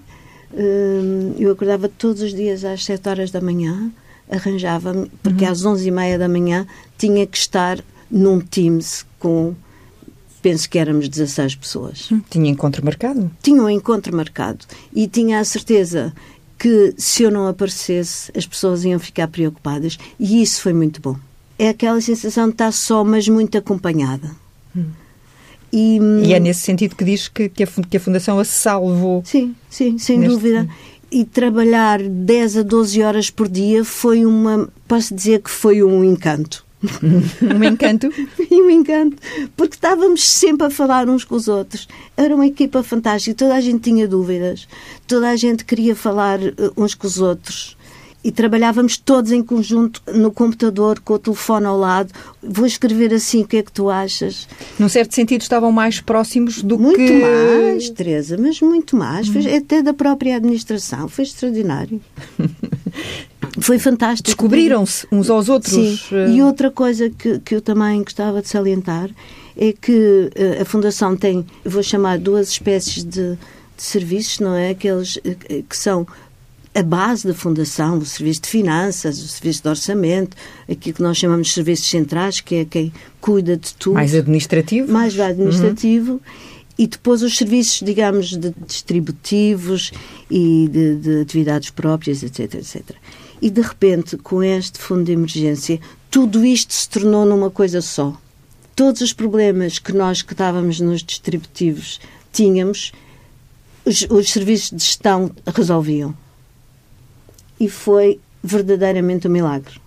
Hum, 0.54 1.36
eu 1.38 1.52
acordava 1.52 1.90
todos 1.90 2.22
os 2.22 2.34
dias 2.34 2.64
às 2.64 2.86
7 2.86 3.10
horas 3.10 3.32
da 3.32 3.42
manhã, 3.42 3.92
arranjava-me, 4.32 5.12
porque 5.22 5.44
uhum. 5.44 5.52
às 5.52 5.66
11 5.66 5.88
e 5.88 5.92
meia 5.92 6.18
da 6.18 6.30
manhã 6.30 6.66
tinha 6.98 7.28
que 7.28 7.38
estar 7.38 7.84
num 8.10 8.40
Teams 8.40 9.06
com 9.20 9.54
penso 10.41 10.70
que 10.70 10.79
éramos 10.79 11.08
16 11.10 11.56
pessoas. 11.56 12.12
Hum, 12.12 12.22
tinha 12.29 12.50
encontro 12.50 12.84
marcado? 12.84 13.32
Tinha 13.41 13.62
um 13.62 13.70
encontro 13.70 14.15
marcado 14.15 14.65
e 14.94 15.08
tinha 15.08 15.39
a 15.39 15.46
certeza 15.46 16.13
que 16.58 16.94
se 16.98 17.24
eu 17.24 17.32
não 17.32 17.48
aparecesse 17.48 18.32
as 18.36 18.46
pessoas 18.46 18.84
iam 18.84 19.00
ficar 19.00 19.27
preocupadas 19.27 19.98
e 20.20 20.41
isso 20.41 20.62
foi 20.62 20.74
muito 20.74 21.01
bom. 21.01 21.15
É 21.60 21.70
aquela 21.70 22.00
sensação 22.01 22.46
de 22.46 22.53
estar 22.53 22.72
só, 22.72 23.03
mas 23.03 23.27
muito 23.27 23.58
acompanhada. 23.58 24.32
Hum. 24.75 24.86
E, 25.72 26.00
e, 26.24 26.34
é 26.34 26.39
nesse 26.39 26.62
sentido 26.62 26.96
que 26.96 27.03
diz 27.03 27.27
que, 27.27 27.50
que, 27.50 27.63
a, 27.63 27.67
que 27.67 27.98
a 27.98 28.00
Fundação 28.00 28.39
a 28.39 28.46
salvou. 28.46 29.22
Sim, 29.25 29.56
sim, 29.70 29.98
sem 29.98 30.17
neste... 30.17 30.34
dúvida. 30.34 30.67
E 31.12 31.24
trabalhar 31.25 32.01
10 32.01 32.58
a 32.58 32.62
12 32.63 33.01
horas 33.01 33.29
por 33.29 33.48
dia 33.48 33.84
foi 33.84 34.25
uma. 34.25 34.70
Posso 34.88 35.15
dizer 35.15 35.41
que 35.41 35.50
foi 35.50 35.84
um 35.84 36.03
encanto. 36.03 36.65
um 37.41 37.63
encanto? 37.63 38.10
um 38.51 38.69
encanto, 38.69 39.17
porque 39.55 39.75
estávamos 39.75 40.27
sempre 40.27 40.67
a 40.67 40.69
falar 40.69 41.10
uns 41.10 41.24
com 41.24 41.36
os 41.36 41.48
outros. 41.48 41.88
Era 42.15 42.36
uma 42.36 42.46
equipa 42.46 42.84
fantástica, 42.84 43.36
toda 43.36 43.55
a 43.55 43.62
gente 43.62 43.81
tinha 43.81 44.07
dúvidas, 44.07 44.67
toda 45.07 45.29
a 45.29 45.36
gente 45.36 45.65
queria 45.65 45.96
falar 45.96 46.39
eh, 46.41 46.53
uns 46.75 46.93
com 46.93 47.07
os 47.07 47.19
outros. 47.19 47.75
E 48.24 48.31
trabalhávamos 48.31 48.98
todos 48.98 49.31
em 49.31 49.41
conjunto 49.41 50.01
no 50.13 50.31
computador, 50.31 51.00
com 51.00 51.13
o 51.13 51.19
telefone 51.19 51.65
ao 51.65 51.77
lado. 51.77 52.12
Vou 52.43 52.65
escrever 52.65 53.13
assim, 53.13 53.43
o 53.43 53.48
que 53.48 53.57
é 53.57 53.63
que 53.63 53.72
tu 53.72 53.89
achas? 53.89 54.50
Num 54.77 54.89
certo 54.89 55.15
sentido, 55.15 55.41
estavam 55.41 55.72
mais 55.72 56.01
próximos 56.01 56.62
do 56.62 56.77
muito 56.77 56.98
que. 56.98 57.10
Muito 57.10 57.22
mais, 57.22 57.89
Teresa, 57.89 58.38
mas 58.38 58.60
muito 58.60 58.98
mais. 58.98 59.29
Hum. 59.29 59.55
até 59.55 59.81
da 59.81 59.93
própria 59.93 60.36
administração. 60.36 61.07
Foi 61.07 61.24
extraordinário. 61.24 62.01
Foi 63.60 63.79
fantástico. 63.79 64.27
Descobriram-se 64.27 65.08
uns 65.12 65.29
aos 65.29 65.50
outros. 65.50 65.74
Sim. 65.74 66.00
Eh, 66.12 66.32
e 66.32 66.41
outra 66.41 66.72
coisa 66.72 67.10
que, 67.10 67.39
que 67.39 67.56
eu 67.56 67.62
também 67.62 68.03
gostava 68.03 68.41
de 68.41 68.48
salientar 68.48 69.10
é 69.56 69.74
que 69.74 70.29
eh, 70.36 70.62
a 70.62 70.65
Fundação 70.65 71.15
tem, 71.15 71.46
vou 71.65 71.82
chamar, 71.82 72.20
duas 72.20 72.50
espécies 72.50 73.03
de, 73.03 73.32
de 73.32 73.84
serviços, 73.84 74.39
não 74.39 74.56
é? 74.56 74.72
Aqueles 74.72 75.20
eh, 75.24 75.63
que 75.67 75.77
são 75.77 76.06
a 76.74 76.84
base 76.84 77.27
da 77.27 77.34
Fundação, 77.34 77.98
o 77.98 78.06
Serviço 78.06 78.41
de 78.41 78.50
Finanças, 78.50 79.20
o 79.20 79.27
Serviço 79.27 79.63
de 79.63 79.70
Orçamento, 79.70 80.38
aquilo 80.70 80.96
que 80.96 81.01
nós 81.01 81.17
chamamos 81.17 81.48
de 81.48 81.53
serviços 81.53 81.89
centrais, 81.89 82.39
que 82.39 82.56
é 82.56 82.65
quem 82.65 82.94
cuida 83.20 83.58
de 83.58 83.74
tudo. 83.74 83.96
Mais 83.96 84.13
administrativo. 84.13 84.91
Mais 84.91 85.20
administrativo. 85.20 86.13
Uhum. 86.13 86.20
E 86.77 86.86
depois 86.86 87.24
os 87.24 87.36
serviços, 87.36 87.82
digamos, 87.84 88.38
de 88.38 88.53
distributivos 88.67 89.91
e 90.29 90.70
de, 90.72 90.96
de 90.98 91.22
atividades 91.22 91.72
próprias, 91.72 92.22
etc, 92.22 92.53
etc. 92.53 92.96
E 93.41 93.50
de 93.50 93.62
repente, 93.62 94.17
com 94.17 94.44
este 94.44 94.79
fundo 94.79 95.03
de 95.03 95.12
emergência, 95.12 95.79
tudo 96.10 96.46
isto 96.46 96.74
se 96.74 96.89
tornou 96.89 97.25
numa 97.25 97.51
coisa 97.51 97.82
só. 97.82 98.20
Todos 98.75 99.01
os 99.01 99.13
problemas 99.13 99.79
que 99.79 99.94
nós 99.94 100.22
que 100.22 100.34
estávamos 100.34 100.79
nos 100.79 101.03
distributivos 101.03 102.00
tínhamos, 102.32 102.91
os, 103.86 104.08
os 104.10 104.29
serviços 104.29 104.72
de 104.72 104.84
gestão 104.84 105.32
resolviam. 105.56 106.15
E 107.60 107.70
foi 107.70 108.20
verdadeiramente 108.44 109.27
um 109.27 109.32
milagre 109.32 109.79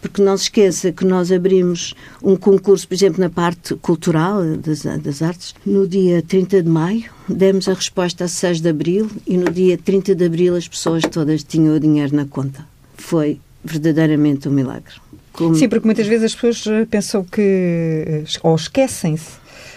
porque 0.00 0.20
não 0.20 0.36
se 0.36 0.44
esqueça 0.44 0.92
que 0.92 1.02
nós 1.02 1.32
abrimos 1.32 1.94
um 2.22 2.36
concurso, 2.36 2.86
por 2.86 2.92
exemplo, 2.92 3.22
na 3.22 3.30
parte 3.30 3.74
cultural 3.76 4.44
das, 4.58 4.82
das, 4.82 5.22
artes, 5.22 5.54
no 5.64 5.88
dia 5.88 6.20
30 6.20 6.62
de 6.62 6.68
maio, 6.68 7.10
demos 7.26 7.66
a 7.68 7.72
resposta 7.72 8.24
a 8.24 8.28
6 8.28 8.60
de 8.60 8.68
abril 8.68 9.10
e 9.26 9.38
no 9.38 9.50
dia 9.50 9.78
30 9.78 10.14
de 10.14 10.26
abril 10.26 10.56
as 10.56 10.68
pessoas 10.68 11.04
todas 11.10 11.42
tinham 11.42 11.74
o 11.74 11.80
dinheiro 11.80 12.14
na 12.14 12.26
conta 12.26 12.73
foi 13.04 13.40
verdadeiramente 13.62 14.48
um 14.48 14.52
milagre. 14.52 14.94
Como... 15.32 15.54
Sim, 15.54 15.68
porque 15.68 15.84
muitas 15.84 16.06
vezes 16.06 16.24
as 16.24 16.34
pessoas 16.34 16.66
eh, 16.66 16.86
pensam 16.88 17.24
que, 17.24 18.04
eh, 18.06 18.24
ou 18.42 18.54
esquecem-se, 18.54 19.32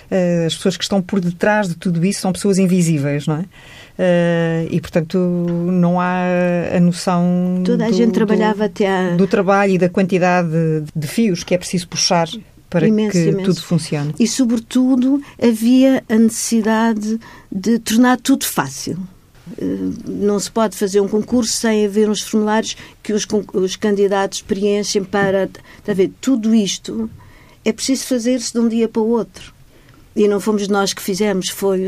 eh, 0.09 0.45
as 0.45 0.55
pessoas 0.55 0.77
que 0.77 0.83
estão 0.83 1.01
por 1.01 1.19
detrás 1.19 1.67
de 1.67 1.75
tudo 1.75 2.05
isso 2.05 2.21
são 2.21 2.31
pessoas 2.31 2.57
invisíveis, 2.57 3.27
não 3.27 3.37
é? 3.37 3.45
e, 4.69 4.79
portanto, 4.79 5.17
não 5.17 5.99
há 5.99 6.21
a 6.75 6.79
noção. 6.79 7.63
Toda 7.65 7.87
a 7.87 7.89
do, 7.89 7.95
gente 7.95 8.11
trabalhava 8.11 8.59
do, 8.59 8.63
até 8.65 8.87
a... 8.87 9.15
do 9.15 9.25
trabalho 9.25 9.73
e 9.73 9.77
da 9.79 9.89
quantidade 9.89 10.49
de 10.95 11.07
fios 11.07 11.43
que 11.43 11.55
é 11.55 11.57
preciso 11.57 11.87
puxar 11.87 12.27
para 12.69 12.87
imenso, 12.87 13.13
que 13.13 13.29
imenso. 13.29 13.45
tudo 13.45 13.63
funcione. 13.63 14.13
E, 14.19 14.27
sobretudo, 14.27 15.19
havia 15.41 16.03
a 16.07 16.15
necessidade 16.15 17.19
de 17.51 17.79
tornar 17.79 18.17
tudo 18.21 18.45
fácil. 18.45 18.99
Eh, 19.57 19.63
não 20.07 20.39
se 20.39 20.49
pode 20.49 20.75
fazer 20.75 20.99
um 20.99 21.07
concurso 21.07 21.51
sem 21.51 21.85
haver 21.85 22.09
uns 22.09 22.21
formulários 22.21 22.75
que 23.01 23.13
os, 23.13 23.27
os 23.53 23.75
candidatos 23.75 24.41
preenchem 24.41 25.03
para. 25.03 25.43
Está 25.43 25.91
a 25.91 25.95
ver? 25.95 26.11
Tudo 26.19 26.53
isto 26.53 27.09
é 27.63 27.71
preciso 27.71 28.05
fazer-se 28.05 28.53
de 28.53 28.59
um 28.59 28.67
dia 28.67 28.87
para 28.87 29.01
o 29.01 29.09
outro. 29.09 29.53
E 30.15 30.27
não 30.27 30.39
fomos 30.39 30.67
nós 30.67 30.93
que 30.93 31.01
fizemos, 31.01 31.49
foi 31.49 31.87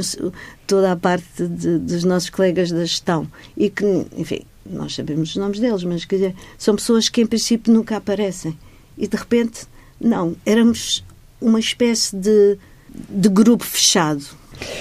toda 0.67 0.91
a 0.91 0.95
parte 0.95 1.47
de, 1.47 1.79
dos 1.79 2.03
nossos 2.03 2.29
colegas 2.29 2.71
da 2.71 2.81
gestão. 2.81 3.27
E 3.57 3.69
que, 3.69 3.85
enfim, 4.15 4.41
nós 4.65 4.93
sabemos 4.93 5.31
os 5.31 5.35
nomes 5.35 5.59
deles, 5.59 5.83
mas 5.83 6.05
quer 6.05 6.15
dizer, 6.15 6.35
são 6.57 6.75
pessoas 6.75 7.09
que 7.09 7.21
em 7.21 7.25
princípio 7.25 7.73
nunca 7.73 7.97
aparecem. 7.97 8.55
E 8.97 9.07
de 9.07 9.17
repente, 9.17 9.61
não, 9.99 10.35
éramos 10.45 11.03
uma 11.41 11.59
espécie 11.59 12.15
de, 12.15 12.57
de 13.09 13.29
grupo 13.29 13.63
fechado. 13.63 14.23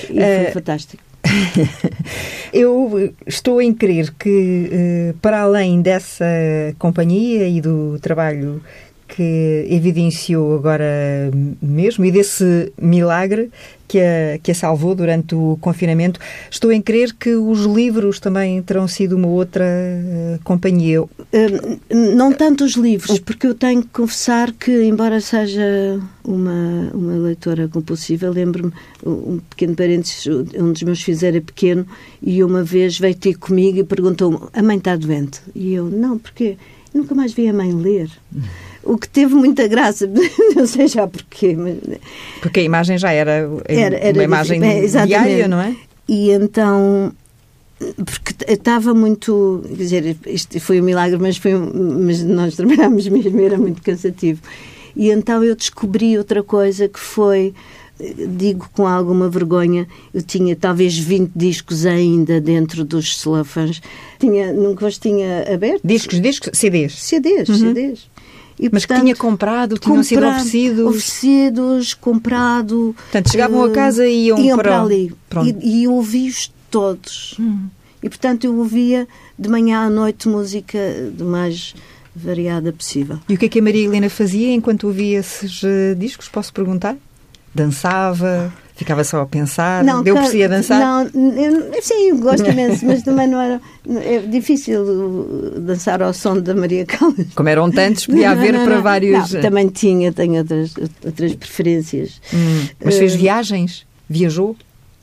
E 0.04 0.14
foi 0.14 0.18
é... 0.18 0.50
fantástico. 0.52 1.07
Eu 2.52 3.12
estou 3.26 3.60
em 3.60 3.72
crer 3.72 4.12
que, 4.18 4.68
eh, 4.72 5.14
para 5.20 5.42
além 5.42 5.82
dessa 5.82 6.24
companhia 6.78 7.46
e 7.48 7.60
do 7.60 7.98
trabalho 8.00 8.62
que 9.08 9.66
evidenciou 9.70 10.54
agora 10.54 11.30
mesmo 11.62 12.04
e 12.04 12.12
desse 12.12 12.70
milagre 12.80 13.50
que 13.88 13.98
a, 13.98 14.38
que 14.42 14.50
a 14.50 14.54
salvou 14.54 14.94
durante 14.94 15.34
o 15.34 15.56
confinamento. 15.60 16.20
Estou 16.50 16.70
em 16.70 16.82
crer 16.82 17.14
que 17.14 17.34
os 17.34 17.60
livros 17.60 18.20
também 18.20 18.62
terão 18.62 18.86
sido 18.86 19.16
uma 19.16 19.28
outra 19.28 19.64
uh, 19.64 20.38
companhia. 20.44 21.02
Uh, 21.02 21.08
não 21.90 22.30
tanto 22.32 22.64
os 22.64 22.74
livros, 22.74 23.18
porque 23.18 23.46
eu 23.46 23.54
tenho 23.54 23.80
que 23.82 23.88
confessar 23.88 24.52
que, 24.52 24.84
embora 24.84 25.20
seja 25.20 25.98
uma, 26.22 26.90
uma 26.92 27.14
leitora 27.14 27.66
compulsiva, 27.66 28.28
lembro-me, 28.28 28.72
um 29.04 29.38
pequeno 29.50 29.74
parênteses, 29.74 30.26
um 30.54 30.72
dos 30.72 30.82
meus 30.82 31.02
filhos 31.02 31.22
era 31.22 31.40
pequeno 31.40 31.86
e 32.22 32.44
uma 32.44 32.62
vez 32.62 32.98
veio 32.98 33.14
ter 33.14 33.38
comigo 33.38 33.78
e 33.78 33.84
perguntou-me: 33.84 34.38
a 34.52 34.62
mãe 34.62 34.76
está 34.76 34.94
doente? 34.94 35.40
E 35.54 35.72
eu: 35.72 35.86
não, 35.86 36.18
porquê? 36.18 36.58
Nunca 36.92 37.14
mais 37.14 37.32
vi 37.32 37.48
a 37.48 37.52
mãe 37.52 37.72
ler 37.72 38.10
o 38.88 38.96
que 38.96 39.08
teve 39.08 39.34
muita 39.34 39.68
graça, 39.68 40.08
não 40.56 40.66
sei 40.66 40.88
já 40.88 41.06
porquê. 41.06 41.54
Mas... 41.54 41.76
Porque 42.40 42.60
a 42.60 42.62
imagem 42.62 42.96
já 42.96 43.12
era, 43.12 43.48
era, 43.66 43.96
era 43.96 44.18
uma 44.18 44.24
imagem 44.24 44.64
é, 44.64 44.86
diária, 45.06 45.46
não 45.46 45.60
é? 45.60 45.76
E 46.08 46.30
então 46.30 47.12
porque 47.78 48.52
estava 48.52 48.92
muito, 48.92 49.62
quer 49.68 49.76
dizer, 49.76 50.16
isto 50.26 50.58
foi 50.58 50.80
um 50.80 50.84
milagre, 50.84 51.16
mas, 51.18 51.36
foi 51.36 51.54
mas 51.54 52.24
nós 52.24 52.56
trabalhámos 52.56 53.06
mesmo, 53.06 53.40
era 53.40 53.56
muito 53.56 53.82
cansativo. 53.82 54.40
E 54.96 55.10
então 55.10 55.44
eu 55.44 55.54
descobri 55.54 56.18
outra 56.18 56.42
coisa 56.42 56.88
que 56.88 56.98
foi, 56.98 57.54
digo 58.30 58.68
com 58.72 58.84
alguma 58.84 59.28
vergonha, 59.28 59.86
eu 60.12 60.22
tinha 60.22 60.56
talvez 60.56 60.98
20 60.98 61.30
discos 61.36 61.86
ainda 61.86 62.40
dentro 62.40 62.84
dos 62.84 63.18
celofãs, 63.18 63.80
tinha, 64.18 64.52
nunca 64.52 64.86
os 64.86 64.98
tinha 64.98 65.44
aberto. 65.52 65.82
Discos, 65.84 66.20
discos, 66.20 66.58
CDs? 66.58 66.94
CDs, 67.00 67.48
uhum. 67.48 67.58
CDs. 67.58 68.17
E, 68.58 68.68
Mas 68.72 68.84
portanto, 68.84 68.98
que 68.98 69.04
tinha 69.04 69.16
comprado, 69.16 69.78
tinham 69.78 70.02
sido 70.02 70.26
oferecidos? 70.26 70.86
Oferecidos, 70.86 71.94
comprado. 71.94 72.94
Portanto, 72.96 73.30
chegavam 73.30 73.60
uh, 73.60 73.64
a 73.64 73.70
casa 73.70 74.06
e 74.06 74.26
iam, 74.26 74.38
iam 74.38 74.56
para, 74.56 74.70
para 74.70 74.82
ali. 74.82 75.12
Pronto. 75.28 75.58
E, 75.62 75.82
e 75.82 75.88
ouvi-os 75.88 76.52
todos. 76.70 77.36
Hum. 77.38 77.66
E, 78.02 78.08
portanto, 78.08 78.44
eu 78.44 78.56
ouvia 78.56 79.06
de 79.38 79.48
manhã 79.48 79.86
à 79.86 79.90
noite 79.90 80.28
música 80.28 80.78
de 81.12 81.22
mais 81.22 81.74
variada 82.14 82.72
possível. 82.72 83.18
E 83.28 83.34
o 83.34 83.38
que 83.38 83.46
é 83.46 83.48
que 83.48 83.58
a 83.60 83.62
Maria 83.62 83.84
Helena 83.84 84.10
fazia 84.10 84.52
enquanto 84.52 84.88
ouvia 84.88 85.20
esses 85.20 85.62
uh, 85.62 85.94
discos? 85.96 86.28
Posso 86.28 86.52
perguntar? 86.52 86.96
Dançava? 87.54 88.52
Ficava 88.78 89.02
só 89.02 89.22
a 89.22 89.26
pensar? 89.26 89.82
Não, 89.82 90.04
Deu 90.04 90.14
por 90.14 90.26
si 90.26 90.40
a 90.40 90.46
dançar? 90.46 90.78
Não, 90.78 91.02
eu, 91.36 91.82
sim, 91.82 92.16
gosto 92.20 92.48
imenso, 92.48 92.86
mas 92.86 93.02
também 93.02 93.26
não 93.26 93.40
era. 93.40 93.60
É 94.04 94.20
difícil 94.20 95.52
dançar 95.58 96.00
ao 96.00 96.14
som 96.14 96.38
da 96.38 96.54
Maria 96.54 96.86
Callas. 96.86 97.26
Como 97.34 97.48
eram 97.48 97.72
tantos, 97.72 98.06
podia 98.06 98.30
haver 98.30 98.52
não, 98.52 98.60
não, 98.60 98.66
para 98.66 98.80
vários. 98.80 99.32
também 99.32 99.66
tinha, 99.66 100.12
tenho 100.12 100.36
outras, 100.36 100.74
outras 101.04 101.34
preferências. 101.34 102.20
Hum, 102.32 102.68
mas 102.84 102.96
fez 102.96 103.16
uh, 103.16 103.18
viagens? 103.18 103.84
Viajou 104.08 104.56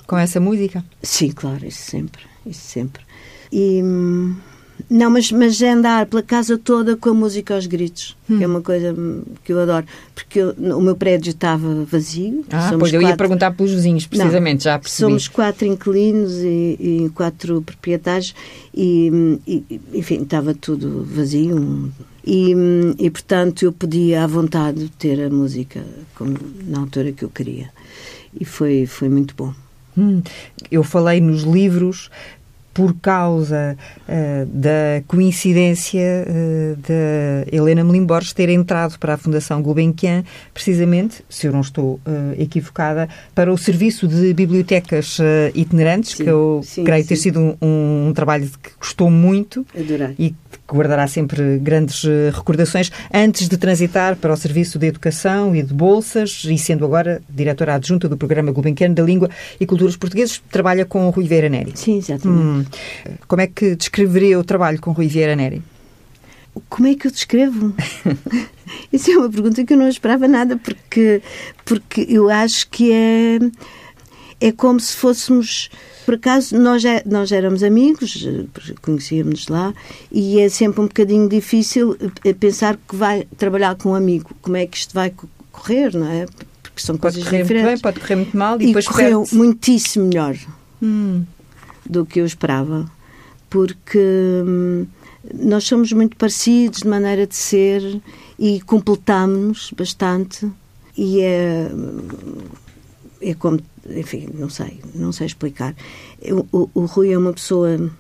com 0.08 0.18
essa 0.18 0.40
música? 0.40 0.82
Sim, 1.04 1.32
claro, 1.32 1.68
isso 1.68 1.92
sempre. 1.92 2.22
Isso 2.46 2.62
sempre. 2.62 3.04
E. 3.52 3.84
Não, 4.90 5.10
mas, 5.10 5.32
mas 5.32 5.62
é 5.62 5.72
andar 5.72 6.06
pela 6.06 6.22
casa 6.22 6.58
toda 6.58 6.96
com 6.96 7.10
a 7.10 7.14
música 7.14 7.56
aos 7.56 7.66
gritos, 7.66 8.16
hum. 8.30 8.38
que 8.38 8.44
é 8.44 8.48
uma 8.48 8.62
coisa 8.62 8.96
que 9.44 9.52
eu 9.52 9.60
adoro. 9.60 9.86
Porque 10.14 10.40
eu, 10.40 10.52
o 10.52 10.82
meu 10.82 10.96
prédio 10.96 11.32
estava 11.32 11.86
vazio. 11.86 12.46
Ah, 12.52 12.76
pois 12.78 12.94
eu 12.94 13.00
quatro... 13.00 13.14
ia 13.14 13.18
perguntar 13.18 13.52
pelos 13.52 13.72
vizinhos, 13.72 14.06
precisamente, 14.06 14.66
Não, 14.66 14.72
já 14.72 14.80
percebi. 14.80 15.02
Somos 15.02 15.28
quatro 15.28 15.66
inquilinos 15.66 16.34
e, 16.38 16.78
e 16.80 17.12
quatro 17.16 17.62
proprietários 17.62 18.36
e, 18.74 19.40
e, 19.48 19.82
enfim, 19.94 20.22
estava 20.22 20.54
tudo 20.54 21.08
vazio. 21.10 21.92
E, 22.26 22.54
e, 22.98 23.10
portanto, 23.10 23.64
eu 23.64 23.72
podia 23.72 24.24
à 24.24 24.28
vontade 24.28 24.90
ter 24.98 25.24
a 25.24 25.30
música 25.30 25.84
como, 26.16 26.38
na 26.66 26.80
altura 26.80 27.12
que 27.12 27.24
eu 27.24 27.30
queria. 27.30 27.70
E 28.40 28.44
foi, 28.44 28.86
foi 28.86 29.10
muito 29.10 29.36
bom. 29.36 29.54
Hum, 29.98 30.22
eu 30.70 30.84
falei 30.84 31.22
nos 31.22 31.44
livros 31.44 32.10
por 32.76 32.94
causa 33.02 33.78
uh, 34.02 34.46
da 34.48 35.02
coincidência 35.08 36.28
uh, 36.28 36.76
de 36.76 37.56
Helena 37.56 37.86
Melim 37.86 38.06
Borges 38.06 38.34
ter 38.34 38.50
entrado 38.50 39.00
para 39.00 39.14
a 39.14 39.18
Fundação 39.18 39.62
Gulbenkian, 39.62 40.26
precisamente, 40.54 41.24
se 41.30 41.48
eu 41.48 41.54
não 41.54 41.62
estou 41.62 41.94
uh, 41.94 42.02
equivocada, 42.38 43.08
para 43.34 43.52
o 43.52 43.58
serviço 43.58 44.10
de 44.10 44.34
bibliotecas 44.34 45.20
itinerantes, 45.54 46.18
sim, 46.18 46.26
que 46.26 46.30
eu 46.30 46.60
sim, 46.66 46.84
creio 46.84 47.04
sim. 47.04 47.08
ter 47.08 47.16
sido 47.16 47.40
um, 47.40 48.10
um, 48.10 48.14
trabalho 48.14 48.50
que 48.62 48.72
gostou 48.78 49.10
muito 49.10 49.66
Adorei. 49.74 50.14
e 50.20 50.30
que 50.32 50.60
guardará 50.72 51.08
sempre 51.08 51.58
grandes 51.60 52.04
recordações, 52.34 52.92
antes 53.14 53.48
de 53.48 53.58
transitar 53.58 54.16
para 54.16 54.34
o 54.34 54.38
Serviço 54.38 54.80
de 54.80 54.88
Educação 54.88 55.56
e 55.56 55.62
de 55.62 55.74
Bolsas, 55.74 56.44
e 56.46 56.58
sendo 56.58 56.86
agora 56.86 57.22
diretora 57.30 57.76
adjunta 57.76 58.10
do 58.10 58.18
Programa 58.18 58.52
Gulbenkian 58.52 58.92
da 58.92 59.04
Língua 59.04 59.30
e 59.60 59.66
Culturas 59.66 59.96
Portugueses, 59.96 60.42
trabalha 60.50 60.86
com 60.86 61.08
o 61.08 61.10
Rui 61.10 61.28
Vieira 61.28 61.50
Neri. 61.50 61.74
Sim, 61.76 61.98
exatamente. 61.98 62.40
Hum. 62.40 63.16
Como 63.28 63.42
é 63.42 63.48
que 63.48 63.76
descreveria 63.76 64.40
o 64.40 64.44
trabalho 64.44 64.80
com 64.80 64.92
Rui 64.92 65.08
Vieira 65.08 65.36
Neri? 65.36 65.62
Como 66.70 66.88
é 66.88 66.96
que 66.96 67.08
eu 67.08 67.12
descrevo? 67.12 67.74
Isso 68.92 69.12
é 69.12 69.18
uma 69.18 69.30
pergunta 69.30 69.64
que 69.64 69.74
eu 69.74 69.78
não 69.78 69.90
esperava 69.90 70.28
nada, 70.28 70.58
porque, 70.58 71.22
porque 71.66 72.06
eu 72.10 72.30
acho 72.30 72.70
que 72.70 72.92
é, 72.92 73.40
é 74.40 74.52
como 74.52 74.80
se 74.80 74.96
fôssemos. 74.96 75.70
Por 76.06 76.16
acaso, 76.16 76.58
nós, 76.58 76.82
já, 76.82 77.02
nós 77.06 77.32
éramos 77.32 77.64
amigos, 77.64 78.28
conhecíamos 78.82 79.48
lá, 79.48 79.74
e 80.12 80.40
é 80.40 80.50
sempre 80.50 80.82
um 80.82 80.88
bocadinho 80.88 81.28
difícil 81.28 81.98
eh, 82.24 82.34
pensar 82.34 82.78
que 82.88 82.96
vai 82.96 83.28
trabalhar 83.38 83.76
com 83.76 83.90
um 83.90 83.96
amigo. 83.96 84.30
Como 84.42 84.56
é 84.56 84.68
que 84.68 84.78
isto 84.78 84.94
vai 84.94 85.12
correr, 85.52 85.96
não 85.96 86.08
é? 86.08 86.28
Porque 86.62 86.80
são 86.80 86.96
pode 86.96 87.16
coisas 87.16 87.24
correr 87.24 87.42
diferentes. 87.42 87.66
muito 87.66 87.82
bem, 87.82 87.82
pode 87.82 88.00
correr 88.00 88.16
muito 88.16 88.38
mal 88.38 88.62
e, 88.62 88.66
e 88.66 88.68
depois 88.68 88.88
correu 88.88 89.26
muitíssimo 89.32 90.06
melhor. 90.06 90.38
Hum 90.82 91.24
do 91.88 92.06
que 92.06 92.20
eu 92.20 92.26
esperava, 92.26 92.90
porque 93.50 94.00
hum, 94.46 94.86
nós 95.34 95.64
somos 95.64 95.92
muito 95.94 96.18
parecidos 96.18 96.80
de 96.80 96.88
maneira 96.88 97.28
de 97.28 97.36
ser 97.36 98.02
e 98.38 98.60
completamos-nos 98.62 99.72
bastante 99.72 100.50
e 100.98 101.22
é 101.22 101.70
é 103.22 103.34
como 103.34 103.60
enfim 103.90 104.30
não 104.34 104.50
sei 104.50 104.80
não 104.94 105.12
sei 105.12 105.28
explicar 105.28 105.76
o, 106.22 106.46
o, 106.58 106.70
o 106.74 106.86
Rui 106.86 107.12
é 107.12 107.18
uma 107.18 107.34
pessoa 107.34 107.92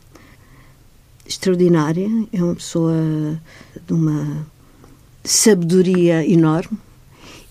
extraordinária 1.26 2.08
é 2.32 2.44
uma 2.44 2.56
pessoa 2.56 3.40
de 3.86 3.94
uma 3.94 4.48
sabedoria 5.24 6.26
enorme 6.26 6.78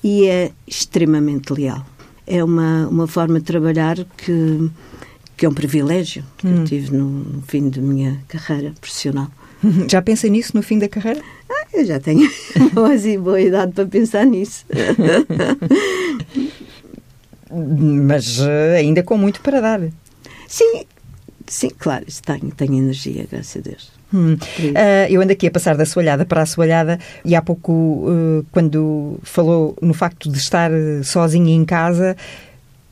e 0.03 0.27
é 0.27 0.53
extremamente 0.67 1.53
leal 1.53 1.85
é 2.27 2.43
uma 2.43 2.89
uma 2.89 3.07
forma 3.07 3.39
de 3.39 3.47
trabalhar 3.47 3.97
que 4.17 4.71
que 5.37 5.45
é 5.47 5.49
um 5.49 5.55
privilégio 5.55 6.25
que 6.37 6.47
hum. 6.47 6.59
eu 6.59 6.65
tive 6.65 6.97
no, 6.97 7.09
no, 7.09 7.43
fim 7.43 7.69
da 7.69 7.81
minha 7.81 8.21
carreira 8.29 8.73
profissional. 8.81 9.29
Já 9.89 10.01
pensei 10.01 10.31
nisso 10.31 10.53
no 10.55 10.63
fim 10.63 10.79
da 10.79 10.89
carreira? 10.89 11.21
Ah, 11.51 11.67
eu 11.73 11.85
já 11.85 11.99
tenho 11.99 12.31
boa, 12.73 12.93
assim, 12.93 13.19
boa 13.19 13.41
idade 13.41 13.73
para 13.73 13.87
pensar 13.87 14.25
nisso. 14.25 14.65
Mas 17.55 18.41
uh, 18.41 18.77
ainda 18.77 19.03
com 19.03 19.17
muito 19.17 19.41
para 19.41 19.61
dar. 19.61 19.81
Sim, 20.49 20.85
sim, 21.47 21.71
claro, 21.79 22.05
tenho, 22.25 22.53
tenho 22.53 22.75
energia, 22.75 23.27
graças 23.31 23.57
a 23.57 23.61
Deus. 23.61 23.93
Hum. 24.13 24.35
Uh, 24.35 25.11
eu 25.11 25.21
ando 25.21 25.33
aqui 25.33 25.47
a 25.47 25.51
passar 25.51 25.77
da 25.77 25.85
soalhada 25.85 26.25
para 26.25 26.43
a 26.43 26.47
soalhada 26.47 26.99
e 27.25 27.35
há 27.35 27.43
pouco, 27.43 27.73
uh, 27.73 28.47
quando 28.53 29.19
falou 29.23 29.77
no 29.83 29.93
facto 29.93 30.31
de 30.31 30.39
estar 30.39 30.71
sozinha 31.03 31.55
em 31.55 31.65
casa, 31.65 32.17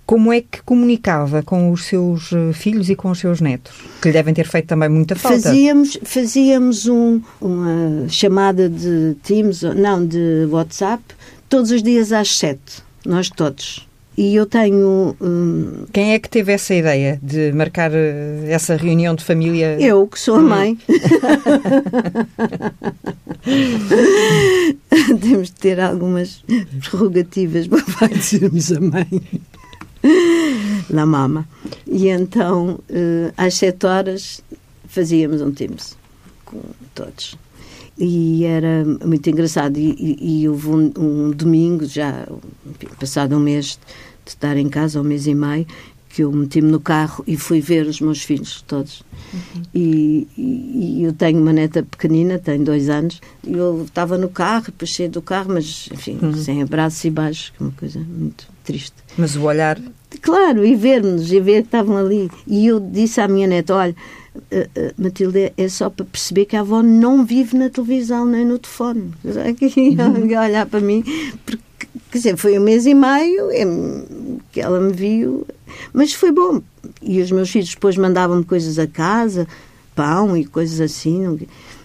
como 0.04 0.32
é 0.32 0.40
que 0.40 0.62
comunicava 0.62 1.42
com 1.42 1.70
os 1.70 1.84
seus 1.84 2.32
eh, 2.32 2.52
filhos 2.52 2.90
e 2.90 2.96
com 2.96 3.10
os 3.10 3.18
seus 3.18 3.40
netos? 3.40 3.72
Que 4.00 4.08
lhe 4.08 4.12
devem 4.12 4.34
ter 4.34 4.46
feito 4.46 4.66
também 4.66 4.88
muita 4.88 5.16
falta. 5.16 5.40
Fazíamos, 5.40 5.98
fazíamos 6.02 6.86
um, 6.86 7.20
uma 7.40 8.08
chamada 8.08 8.68
de 8.68 9.16
Teams, 9.22 9.62
não, 9.62 10.04
de 10.04 10.46
WhatsApp, 10.50 11.02
todos 11.48 11.70
os 11.70 11.82
dias 11.82 12.12
às 12.12 12.36
sete, 12.36 12.82
nós 13.06 13.30
todos. 13.30 13.88
E 14.16 14.34
eu 14.34 14.44
tenho. 14.46 15.16
Hum, 15.20 15.84
Quem 15.92 16.12
é 16.12 16.18
que 16.18 16.28
teve 16.28 16.52
essa 16.52 16.74
ideia 16.74 17.18
de 17.22 17.52
marcar 17.52 17.92
eh, 17.94 18.46
essa 18.48 18.76
reunião 18.76 19.14
de 19.14 19.24
família? 19.24 19.78
Eu, 19.80 20.06
que 20.06 20.20
sou 20.20 20.34
a 20.36 20.38
hum. 20.38 20.48
mãe. 20.48 20.78
Temos 25.20 25.48
de 25.48 25.54
ter 25.54 25.80
algumas 25.80 26.44
prerrogativas 26.90 27.66
para 27.66 28.20
sermos 28.20 28.70
a 28.72 28.80
mãe. 28.80 29.22
na 30.90 31.06
mama. 31.06 31.48
E 31.86 32.08
então, 32.08 32.80
uh, 32.90 33.32
às 33.36 33.54
sete 33.54 33.86
horas, 33.86 34.42
fazíamos 34.86 35.40
um 35.40 35.52
Teams 35.52 35.96
com 36.44 36.60
todos. 36.94 37.36
E 37.98 38.44
era 38.44 38.84
muito 39.04 39.28
engraçado. 39.28 39.76
E, 39.76 39.94
e, 39.98 40.42
e 40.42 40.48
houve 40.48 40.68
um, 40.68 40.92
um, 40.98 41.30
domingo, 41.30 41.84
já 41.84 42.26
enfim, 42.66 42.88
passado 42.98 43.36
um 43.36 43.40
mês 43.40 43.78
de 44.24 44.30
estar 44.30 44.56
em 44.56 44.68
casa, 44.68 45.00
um 45.00 45.04
mês 45.04 45.26
e 45.26 45.34
meio, 45.34 45.66
que 46.12 46.22
eu 46.22 46.30
meti-me 46.30 46.70
no 46.70 46.78
carro 46.78 47.24
e 47.26 47.36
fui 47.36 47.60
ver 47.60 47.86
os 47.86 48.00
meus 48.00 48.22
filhos 48.22 48.62
todos. 48.66 49.02
Uhum. 49.32 49.62
E, 49.74 50.28
e, 50.36 51.02
eu 51.02 51.12
tenho 51.12 51.40
uma 51.40 51.52
neta 51.52 51.82
pequenina, 51.82 52.38
tem 52.38 52.62
dois 52.62 52.90
anos, 52.90 53.20
e 53.42 53.52
eu 53.54 53.84
estava 53.84 54.18
no 54.18 54.28
carro, 54.28 54.66
depois 54.66 54.94
saí 54.94 55.08
do 55.08 55.22
carro, 55.22 55.54
mas, 55.54 55.88
enfim, 55.90 56.18
uhum. 56.20 56.34
sem 56.34 56.62
abraços 56.62 57.02
e 57.04 57.10
baixos, 57.10 57.50
que 57.50 57.62
é 57.62 57.66
uma 57.66 57.72
coisa 57.72 57.98
muito 57.98 58.46
triste. 58.62 58.94
Mas 59.16 59.36
o 59.36 59.42
olhar... 59.42 59.80
Claro, 60.20 60.64
e 60.64 60.76
ver-nos, 60.76 61.32
e 61.32 61.40
ver 61.40 61.62
que 61.62 61.68
estavam 61.68 61.96
ali. 61.96 62.30
E 62.46 62.66
eu 62.66 62.78
disse 62.78 63.20
à 63.20 63.26
minha 63.26 63.46
neta, 63.46 63.74
olha, 63.74 63.96
Matilde, 64.96 65.52
é 65.56 65.68
só 65.68 65.90
para 65.90 66.04
perceber 66.04 66.46
que 66.46 66.56
a 66.56 66.60
avó 66.60 66.82
não 66.82 67.24
vive 67.24 67.56
na 67.56 67.68
televisão 67.68 68.24
nem 68.24 68.44
no 68.44 68.58
telefone. 68.58 69.12
Uhum. 69.22 70.38
olhar 70.38 70.66
para 70.66 70.80
mim, 70.80 71.04
porque, 71.44 71.62
quer 72.10 72.18
dizer, 72.18 72.36
foi 72.36 72.58
um 72.58 72.62
mês 72.62 72.86
e 72.86 72.94
meio 72.94 73.48
que 74.50 74.60
ela 74.60 74.80
me 74.80 74.92
viu, 74.92 75.46
mas 75.92 76.12
foi 76.12 76.32
bom. 76.32 76.62
E 77.00 77.20
os 77.20 77.30
meus 77.30 77.50
filhos 77.50 77.70
depois 77.70 77.96
mandavam-me 77.96 78.44
coisas 78.44 78.78
a 78.78 78.86
casa, 78.86 79.46
pão 79.94 80.36
e 80.36 80.44
coisas 80.44 80.80
assim. 80.80 81.38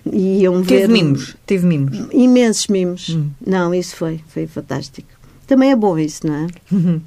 E 0.06 0.42
iam 0.42 0.64
Teve 0.64 0.88
ver... 0.88 0.90
mimos? 0.90 1.36
Teve 1.46 1.66
mimos? 1.66 2.08
Imensos 2.12 2.68
mimos. 2.68 3.10
Hum. 3.10 3.30
Não, 3.46 3.74
isso 3.74 3.96
foi, 3.96 4.22
foi 4.28 4.48
fantástico. 4.48 5.10
Também 5.46 5.72
é 5.72 5.76
bom 5.76 5.98
isso, 5.98 6.26
não 6.28 6.36
é? 6.36 6.48
Uhum. 6.72 7.02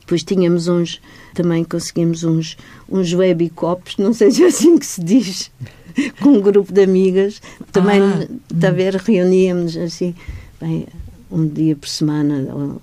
Depois 0.00 0.22
tínhamos 0.22 0.68
uns, 0.68 1.00
também 1.36 1.62
conseguimos 1.62 2.24
uns, 2.24 2.56
uns 2.90 3.12
webicopos, 3.12 3.98
não 3.98 4.14
sei 4.14 4.30
se 4.30 4.42
é 4.42 4.46
assim 4.46 4.78
que 4.78 4.86
se 4.86 5.04
diz, 5.04 5.50
com 6.20 6.30
um 6.30 6.40
grupo 6.40 6.72
de 6.72 6.82
amigas. 6.82 7.42
Também, 7.70 8.00
ah, 8.00 8.26
está 8.52 8.68
a 8.68 8.72
ver, 8.72 8.96
reuníamos 8.96 9.76
assim, 9.76 10.14
bem, 10.60 10.86
um 11.30 11.46
dia 11.46 11.76
por 11.76 11.88
semana, 11.88 12.78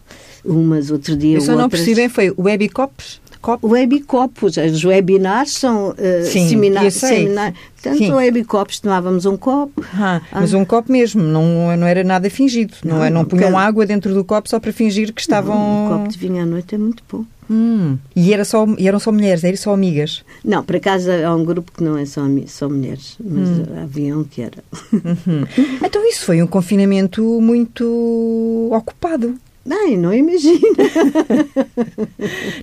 umas, 0.46 0.92
outro 0.92 1.18
dia. 1.18 1.38
Eu 1.38 1.42
só 1.42 1.54
outras. 1.54 1.62
não 1.62 1.70
percebi, 1.70 2.08
foi 2.10 2.32
webicopos? 2.38 3.22
Cop... 3.42 3.66
Webicopos, 3.66 4.56
os 4.56 4.86
webinars 4.86 5.52
são 5.52 5.90
uh, 5.90 5.96
Sim, 6.24 6.48
seminários. 6.48 6.94
Seminar... 6.94 7.54
Portanto, 7.74 7.98
Sim. 7.98 8.14
webicopos, 8.14 8.80
tomávamos 8.80 9.26
um 9.26 9.36
copo. 9.36 9.84
Ah, 9.96 10.22
mas 10.32 10.54
um 10.54 10.64
copo 10.64 10.90
mesmo, 10.90 11.22
não, 11.22 11.76
não 11.76 11.86
era 11.86 12.06
nada 12.06 12.30
fingido. 12.30 12.76
Não, 12.86 12.98
não, 12.98 13.04
é, 13.04 13.10
não 13.10 13.26
punham 13.26 13.58
água 13.58 13.86
dentro 13.86 14.14
do 14.14 14.24
copo 14.24 14.48
só 14.48 14.62
para 14.62 14.72
fingir 14.72 15.12
que 15.12 15.20
estavam. 15.20 15.86
Um 15.86 15.90
copo 15.90 16.08
de 16.08 16.18
vinho 16.18 16.42
à 16.42 16.46
noite 16.46 16.76
é 16.76 16.78
muito 16.78 17.04
bom. 17.12 17.26
Hum. 17.50 17.98
E, 18.16 18.34
era 18.34 18.46
só, 18.46 18.66
e 18.78 18.88
eram 18.88 19.00
só 19.00 19.12
mulheres, 19.12 19.44
eram 19.44 19.58
só 19.58 19.74
amigas? 19.74 20.24
Não, 20.44 20.64
por 20.64 20.76
acaso 20.76 21.10
há 21.12 21.36
um 21.36 21.44
grupo 21.44 21.72
que 21.72 21.84
não 21.84 21.98
é 21.98 22.06
só, 22.06 22.22
só 22.48 22.70
mulheres, 22.70 23.18
mas 23.24 23.50
hum. 23.50 23.64
havia 23.82 24.18
um 24.18 24.24
que 24.24 24.42
era. 24.42 24.64
Uhum. 24.92 25.46
Então 25.84 26.08
isso 26.08 26.26
foi 26.26 26.42
um 26.42 26.48
confinamento 26.48 27.22
muito 27.42 28.70
ocupado. 28.72 29.36
Bem, 29.66 29.98
não 29.98 30.14
imagina. 30.14 30.60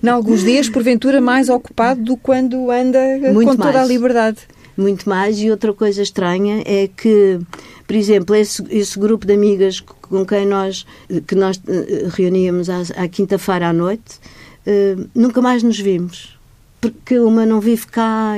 em 0.03 0.07
alguns 0.07 0.43
dias, 0.43 0.69
porventura, 0.69 1.19
mais 1.19 1.49
ocupado 1.49 2.03
do 2.03 2.15
que 2.15 2.23
quando 2.23 2.69
anda 2.69 2.99
Muito 3.33 3.49
com 3.49 3.57
toda 3.57 3.73
mais. 3.73 3.83
a 3.83 3.85
liberdade. 3.85 4.37
Muito 4.77 5.09
mais. 5.09 5.39
E 5.39 5.49
outra 5.49 5.73
coisa 5.73 6.01
estranha 6.01 6.63
é 6.65 6.87
que, 6.87 7.39
por 7.87 7.95
exemplo, 7.95 8.35
esse, 8.35 8.63
esse 8.69 8.99
grupo 8.99 9.25
de 9.25 9.33
amigas 9.33 9.79
com 9.79 10.25
quem 10.25 10.45
nós, 10.45 10.85
que 11.25 11.33
nós 11.33 11.59
eh, 11.67 12.07
reuníamos 12.09 12.69
à, 12.69 12.81
à 12.97 13.07
quinta-feira 13.07 13.69
à 13.69 13.73
noite, 13.73 14.19
uh, 14.67 15.09
nunca 15.15 15.41
mais 15.41 15.63
nos 15.63 15.79
vimos. 15.79 16.37
Porque 16.79 17.19
uma 17.19 17.45
não 17.45 17.59
vive 17.59 17.85
cá. 17.87 18.33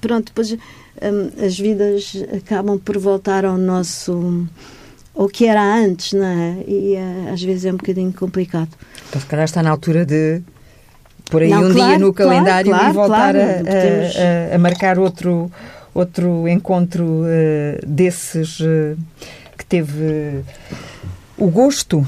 Pronto, 0.00 0.26
depois 0.26 0.52
hum, 0.52 1.44
as 1.44 1.58
vidas 1.58 2.12
acabam 2.34 2.78
por 2.78 2.96
voltar 2.96 3.44
ao 3.44 3.58
nosso 3.58 4.46
o 5.14 5.28
que 5.28 5.46
era 5.46 5.62
antes, 5.62 6.12
não 6.12 6.26
é? 6.26 6.64
E 6.66 6.94
uh, 6.96 7.32
às 7.32 7.42
vezes 7.42 7.64
é 7.64 7.72
um 7.72 7.76
bocadinho 7.76 8.12
complicado. 8.12 8.70
Então, 9.08 9.20
se 9.20 9.26
calhar 9.26 9.44
está 9.44 9.62
na 9.62 9.70
altura 9.70 10.04
de 10.04 10.42
pôr 11.30 11.42
aí 11.42 11.50
não, 11.50 11.64
um 11.64 11.72
claro, 11.72 11.90
dia 11.90 11.98
no 11.98 12.12
calendário 12.12 12.70
claro, 12.70 12.88
e 12.88 12.92
voltar 12.92 13.36
a, 13.36 13.40
a, 13.40 14.54
a, 14.54 14.58
marcar 14.58 14.98
outro, 14.98 15.50
outro 15.94 16.46
encontro 16.46 17.04
uh, 17.04 17.86
desses 17.86 18.60
uh, 18.60 18.96
que 19.56 19.64
teve 19.64 20.44
o 21.38 21.48
gosto 21.48 22.06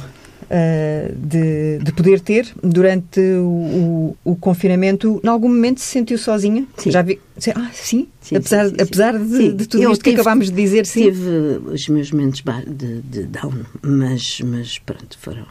uh, 0.48 1.14
de, 1.14 1.78
de, 1.78 1.92
poder 1.92 2.20
ter 2.20 2.48
durante 2.62 3.20
o, 3.20 4.16
o, 4.24 4.32
o, 4.32 4.37
confinamento. 4.37 5.20
Em 5.22 5.28
algum 5.28 5.48
momento 5.48 5.80
se 5.80 5.87
sentiu 5.87 6.18
sozinha? 6.18 6.66
Sim. 6.76 6.90
Já 6.90 7.02
vi. 7.02 7.20
Ah, 7.54 7.70
sim? 7.72 8.08
sim 8.20 8.37
apesar, 8.37 8.68
sim, 8.68 8.74
sim, 8.74 8.82
apesar 8.82 9.18
de, 9.18 9.52
de, 9.52 9.68
tudo 9.68 9.82
Eu 9.82 9.92
isto 9.92 10.02
tive, 10.02 10.16
que 10.16 10.20
acabámos 10.20 10.50
de 10.50 10.56
dizer, 10.56 10.87
sim. 10.87 11.04
Tive 11.04 11.30
os 11.66 11.88
meus 11.88 12.11
momentos 12.11 12.42
de, 12.66 13.00
de 13.02 13.22
down, 13.24 13.64
mas, 13.82 14.40
mas 14.40 14.78
pronto, 14.78 15.18
foram. 15.18 15.46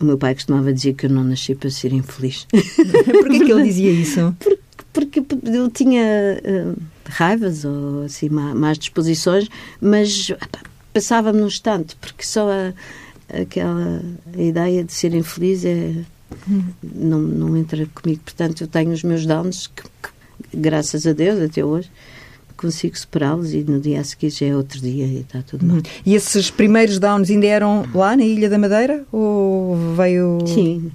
O 0.00 0.04
meu 0.04 0.18
pai 0.18 0.34
costumava 0.34 0.72
dizer 0.72 0.94
que 0.94 1.06
eu 1.06 1.10
não 1.10 1.24
nasci 1.24 1.54
para 1.54 1.70
ser 1.70 1.92
infeliz. 1.92 2.46
Porquê 2.52 3.40
que 3.44 3.52
ele 3.52 3.62
dizia 3.62 3.90
isso? 3.90 4.36
Porque, 4.92 5.20
porque 5.22 5.48
eu 5.48 5.70
tinha 5.70 6.02
uh, 6.42 6.82
raivas 7.06 7.64
ou 7.64 8.02
assim, 8.04 8.28
más 8.28 8.78
disposições, 8.78 9.48
mas 9.80 10.32
passava-me 10.92 11.40
num 11.40 11.46
instante, 11.46 11.96
porque 11.96 12.24
só 12.24 12.50
a, 12.50 12.72
aquela 13.28 14.02
ideia 14.36 14.84
de 14.84 14.92
ser 14.92 15.14
infeliz 15.14 15.64
é, 15.64 15.92
não, 16.82 17.20
não 17.20 17.56
entra 17.56 17.86
comigo. 17.94 18.20
Portanto, 18.24 18.62
eu 18.62 18.68
tenho 18.68 18.92
os 18.92 19.02
meus 19.02 19.26
downs 19.26 19.66
que, 19.68 19.82
que 19.82 20.56
graças 20.56 21.06
a 21.06 21.12
Deus, 21.12 21.40
até 21.40 21.64
hoje, 21.64 21.90
consigo 22.56 22.98
superá-los 22.98 23.52
e 23.52 23.62
no 23.62 23.80
dia 23.80 24.00
a 24.00 24.04
seguir 24.04 24.30
já 24.30 24.46
é 24.46 24.56
outro 24.56 24.80
dia 24.80 25.06
e 25.06 25.20
está 25.20 25.42
tudo 25.42 25.66
bem. 25.66 25.82
E 26.04 26.14
esses 26.14 26.50
primeiros 26.50 26.98
downs 26.98 27.30
ainda 27.30 27.46
eram 27.46 27.86
lá 27.94 28.16
na 28.16 28.24
Ilha 28.24 28.48
da 28.48 28.58
Madeira 28.58 29.04
ou 29.12 29.76
veio... 29.94 30.38
Sim, 30.46 30.90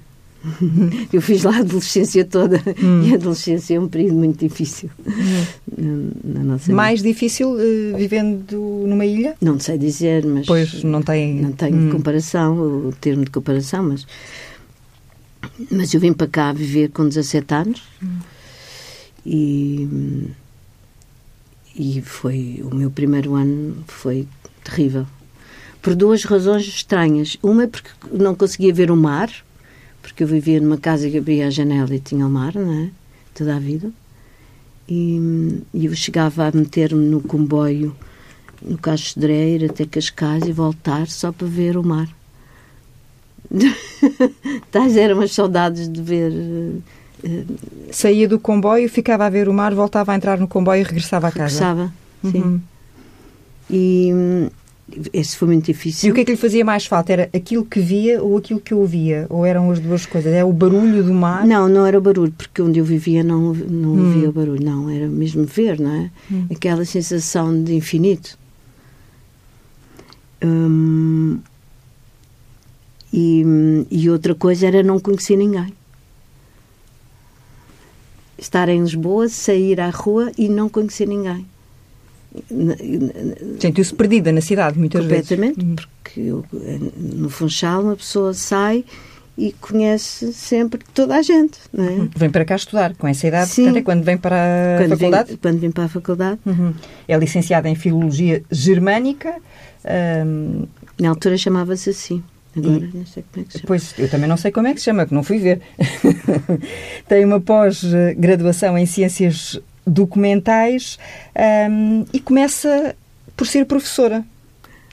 eu 1.12 1.22
fiz 1.22 1.44
lá 1.44 1.56
a 1.56 1.60
adolescência 1.60 2.24
toda 2.24 2.60
hum. 2.82 3.02
e 3.04 3.12
a 3.12 3.14
adolescência 3.14 3.76
é 3.76 3.80
um 3.80 3.88
período 3.88 4.14
muito 4.14 4.38
difícil 4.38 4.90
hum. 5.06 6.10
na, 6.24 6.40
na 6.40 6.44
nossa 6.44 6.72
Mais 6.72 7.00
vida. 7.00 7.12
difícil 7.12 7.50
uh, 7.50 7.96
vivendo 7.96 8.84
numa 8.86 9.06
ilha? 9.06 9.34
Não 9.40 9.58
sei 9.58 9.78
dizer, 9.78 10.24
mas... 10.26 10.46
Pois, 10.46 10.82
não 10.82 11.02
tem... 11.02 11.34
Não 11.34 11.52
tenho 11.52 11.76
hum. 11.76 11.90
comparação, 11.90 12.88
o 12.88 12.92
termo 13.00 13.24
de 13.24 13.30
comparação, 13.30 13.84
mas... 13.84 14.06
Mas 15.70 15.92
eu 15.92 16.00
vim 16.00 16.12
para 16.12 16.26
cá 16.26 16.52
viver 16.52 16.90
com 16.90 17.06
17 17.08 17.54
anos 17.54 17.82
hum. 18.02 18.18
e... 19.24 20.28
E 21.74 22.02
foi... 22.02 22.62
O 22.70 22.74
meu 22.74 22.90
primeiro 22.90 23.34
ano 23.34 23.76
foi 23.86 24.26
terrível. 24.62 25.06
Por 25.80 25.94
duas 25.94 26.24
razões 26.24 26.66
estranhas. 26.66 27.38
Uma 27.42 27.64
é 27.64 27.66
porque 27.66 27.88
não 28.12 28.34
conseguia 28.34 28.74
ver 28.74 28.90
o 28.90 28.96
mar 28.96 29.32
porque 30.02 30.24
eu 30.24 30.26
vivia 30.26 30.60
numa 30.60 30.76
casa 30.76 31.08
que 31.08 31.16
abria 31.16 31.46
a 31.46 31.50
janela 31.50 31.94
e 31.94 32.00
tinha 32.00 32.26
o 32.26 32.30
mar, 32.30 32.54
não 32.54 32.72
é? 32.72 32.90
Toda 33.32 33.56
a 33.56 33.58
vida. 33.58 33.90
E, 34.88 35.62
e 35.72 35.86
eu 35.86 35.94
chegava 35.94 36.48
a 36.48 36.52
meter-me 36.52 37.06
no 37.06 37.20
comboio, 37.20 37.96
no 38.60 38.76
Caixo 38.76 39.14
de 39.14 39.20
Dreira, 39.20 39.66
até 39.66 39.86
Cascais 39.86 40.44
e 40.44 40.52
voltar 40.52 41.06
só 41.06 41.32
para 41.32 41.46
ver 41.46 41.76
o 41.76 41.84
mar. 41.84 42.08
Tais 44.70 44.96
eram 44.96 45.20
as 45.20 45.32
saudades 45.32 45.88
de 45.88 46.02
ver. 46.02 46.32
Uh, 46.32 46.82
Saía 47.92 48.26
do 48.26 48.38
comboio, 48.38 48.88
ficava 48.88 49.26
a 49.26 49.30
ver 49.30 49.48
o 49.48 49.54
mar, 49.54 49.72
voltava 49.74 50.12
a 50.12 50.16
entrar 50.16 50.38
no 50.38 50.48
comboio 50.48 50.80
e 50.80 50.84
regressava 50.84 51.28
a 51.28 51.32
casa. 51.32 51.64
Regressava, 51.64 51.92
sim. 52.30 52.42
Uhum. 52.42 52.60
E, 53.70 54.10
esse 55.12 55.36
foi 55.36 55.48
muito 55.48 55.66
difícil. 55.66 56.08
E 56.08 56.12
o 56.12 56.14
que 56.14 56.20
é 56.20 56.24
que 56.24 56.30
lhe 56.32 56.36
fazia 56.36 56.64
mais 56.64 56.86
falta? 56.86 57.12
Era 57.12 57.30
aquilo 57.34 57.64
que 57.64 57.80
via 57.80 58.22
ou 58.22 58.36
aquilo 58.36 58.60
que 58.60 58.74
ouvia? 58.74 59.26
Ou 59.28 59.44
eram 59.44 59.70
as 59.70 59.80
duas 59.80 60.06
coisas? 60.06 60.32
É 60.32 60.44
o 60.44 60.52
barulho 60.52 61.02
do 61.02 61.12
mar? 61.12 61.46
Não, 61.46 61.68
não 61.68 61.86
era 61.86 61.98
o 61.98 62.00
barulho, 62.00 62.32
porque 62.32 62.62
onde 62.62 62.78
eu 62.78 62.84
vivia 62.84 63.22
não, 63.22 63.52
não 63.54 63.90
hum. 63.90 64.06
ouvia 64.06 64.28
o 64.28 64.32
barulho. 64.32 64.64
Não, 64.64 64.88
era 64.90 65.08
mesmo 65.08 65.44
ver, 65.44 65.78
não 65.80 65.92
é? 65.92 66.10
Hum. 66.30 66.46
Aquela 66.50 66.84
sensação 66.84 67.62
de 67.62 67.74
infinito. 67.74 68.38
Hum, 70.44 71.38
e, 73.12 73.44
e 73.90 74.10
outra 74.10 74.34
coisa 74.34 74.66
era 74.66 74.82
não 74.82 74.98
conhecer 74.98 75.36
ninguém. 75.36 75.72
Estar 78.38 78.68
em 78.68 78.82
Lisboa, 78.82 79.28
sair 79.28 79.80
à 79.80 79.90
rua 79.90 80.32
e 80.36 80.48
não 80.48 80.68
conhecer 80.68 81.06
ninguém. 81.06 81.46
Sentiu-se 83.60 83.94
perdida 83.94 84.32
na 84.32 84.40
cidade, 84.40 84.78
muitas 84.78 85.02
completamente, 85.02 85.56
vezes. 85.56 85.56
Completamente, 85.56 85.88
porque 86.02 86.20
eu, 86.20 86.44
no 86.96 87.28
Funchal 87.28 87.82
uma 87.82 87.96
pessoa 87.96 88.32
sai 88.32 88.84
e 89.36 89.52
conhece 89.52 90.32
sempre 90.32 90.80
toda 90.92 91.16
a 91.16 91.22
gente, 91.22 91.58
não 91.72 91.84
é? 91.84 91.90
Uhum. 91.90 92.10
Vem 92.14 92.30
para 92.30 92.44
cá 92.44 92.56
estudar, 92.56 92.94
com 92.94 93.08
essa 93.08 93.26
idade, 93.26 93.50
Sim. 93.50 93.62
portanto 93.64 93.80
é 93.80 93.82
quando 93.82 94.04
vem 94.04 94.16
para 94.16 94.36
a 94.36 94.78
quando 94.78 94.90
faculdade? 94.90 95.38
Quando 95.40 95.58
vem 95.58 95.70
para 95.70 95.84
a 95.84 95.88
faculdade. 95.88 96.40
Uhum. 96.44 96.74
É 97.08 97.16
licenciada 97.16 97.68
em 97.68 97.74
Filologia 97.74 98.42
Germânica. 98.50 99.34
Um... 100.26 100.66
Na 101.00 101.08
altura 101.08 101.36
chamava-se 101.36 101.90
assim. 101.90 102.22
Agora 102.54 102.84
e, 102.92 102.96
não 102.96 103.06
sei 103.06 103.24
como 103.32 103.42
é 103.42 103.46
que 103.46 103.52
se 103.52 103.58
chama. 103.58 103.66
Pois, 103.66 103.94
eu 103.98 104.08
também 104.10 104.28
não 104.28 104.36
sei 104.36 104.50
como 104.50 104.66
é 104.66 104.74
que 104.74 104.80
se 104.80 104.84
chama, 104.84 105.06
que 105.06 105.14
não 105.14 105.22
fui 105.22 105.38
ver. 105.38 105.62
Tem 107.08 107.24
uma 107.24 107.40
pós-graduação 107.40 108.76
em 108.76 108.84
Ciências 108.84 109.58
documentais 109.86 110.98
um, 111.70 112.04
e 112.12 112.20
começa 112.20 112.94
por 113.36 113.46
ser 113.46 113.66
professora 113.66 114.24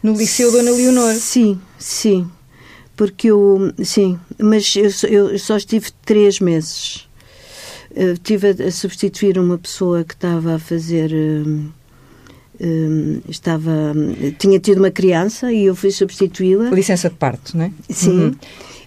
no 0.01 0.13
Liceu 0.13 0.51
Dona 0.51 0.71
Leonor. 0.71 1.13
Sim, 1.13 1.59
sim. 1.77 2.29
Porque 2.95 3.27
eu, 3.27 3.73
sim, 3.83 4.19
mas 4.37 4.75
eu, 4.75 5.29
eu 5.29 5.39
só 5.39 5.57
estive 5.57 5.91
três 6.05 6.39
meses. 6.39 7.07
Eu 7.95 8.13
estive 8.13 8.47
a, 8.47 8.67
a, 8.67 8.71
substituir 8.71 9.37
uma 9.37 9.57
pessoa 9.57 10.03
que 10.03 10.13
estava 10.13 10.55
a 10.55 10.59
fazer. 10.59 11.11
Um, 11.13 11.69
um, 12.61 13.21
estava 13.29 13.71
tinha 14.37 14.59
tido 14.59 14.79
uma 14.79 14.91
criança 14.91 15.49
e 15.49 15.63
eu 15.65 15.75
fui 15.75 15.91
substituí-la 15.91 16.69
licença 16.71 17.09
de 17.09 17.15
parto 17.15 17.57
não 17.57 17.63
é 17.63 17.71
sim 17.89 18.19
uhum. 18.19 18.35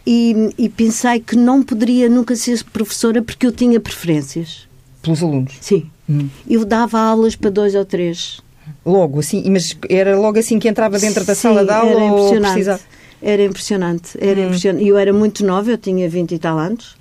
e, 0.06 0.50
e 0.58 0.68
pensei 0.68 1.20
que 1.20 1.34
não 1.34 1.62
poderia 1.62 2.06
nunca 2.06 2.36
ser 2.36 2.62
professora 2.64 3.22
porque 3.22 3.46
eu 3.46 3.50
tinha 3.50 3.80
preferências 3.80 4.68
pelos 5.02 5.22
alunos? 5.22 5.52
Sim. 5.60 5.90
Hum. 6.08 6.28
Eu 6.48 6.64
dava 6.64 6.98
aulas 6.98 7.36
para 7.36 7.50
dois 7.50 7.74
ou 7.74 7.84
três. 7.84 8.40
Logo, 8.84 9.20
assim, 9.20 9.48
mas 9.50 9.76
era 9.88 10.18
logo 10.18 10.38
assim 10.38 10.58
que 10.58 10.68
entrava 10.68 10.98
dentro 10.98 11.24
da 11.24 11.34
Sim, 11.34 11.40
sala 11.40 11.64
de 11.64 11.70
aula 11.70 11.90
era 11.90 12.04
impressionante. 12.04 12.46
ou 12.46 12.52
precisava? 12.52 12.80
Era 13.20 13.44
impressionante, 13.44 14.18
era 14.20 14.40
hum. 14.40 14.44
impressionante. 14.46 14.86
Eu 14.86 14.98
era 14.98 15.12
muito 15.12 15.44
nova, 15.44 15.70
eu 15.70 15.78
tinha 15.78 16.08
20 16.08 16.32
e 16.32 16.38
tal 16.38 16.58
anos, 16.58 16.96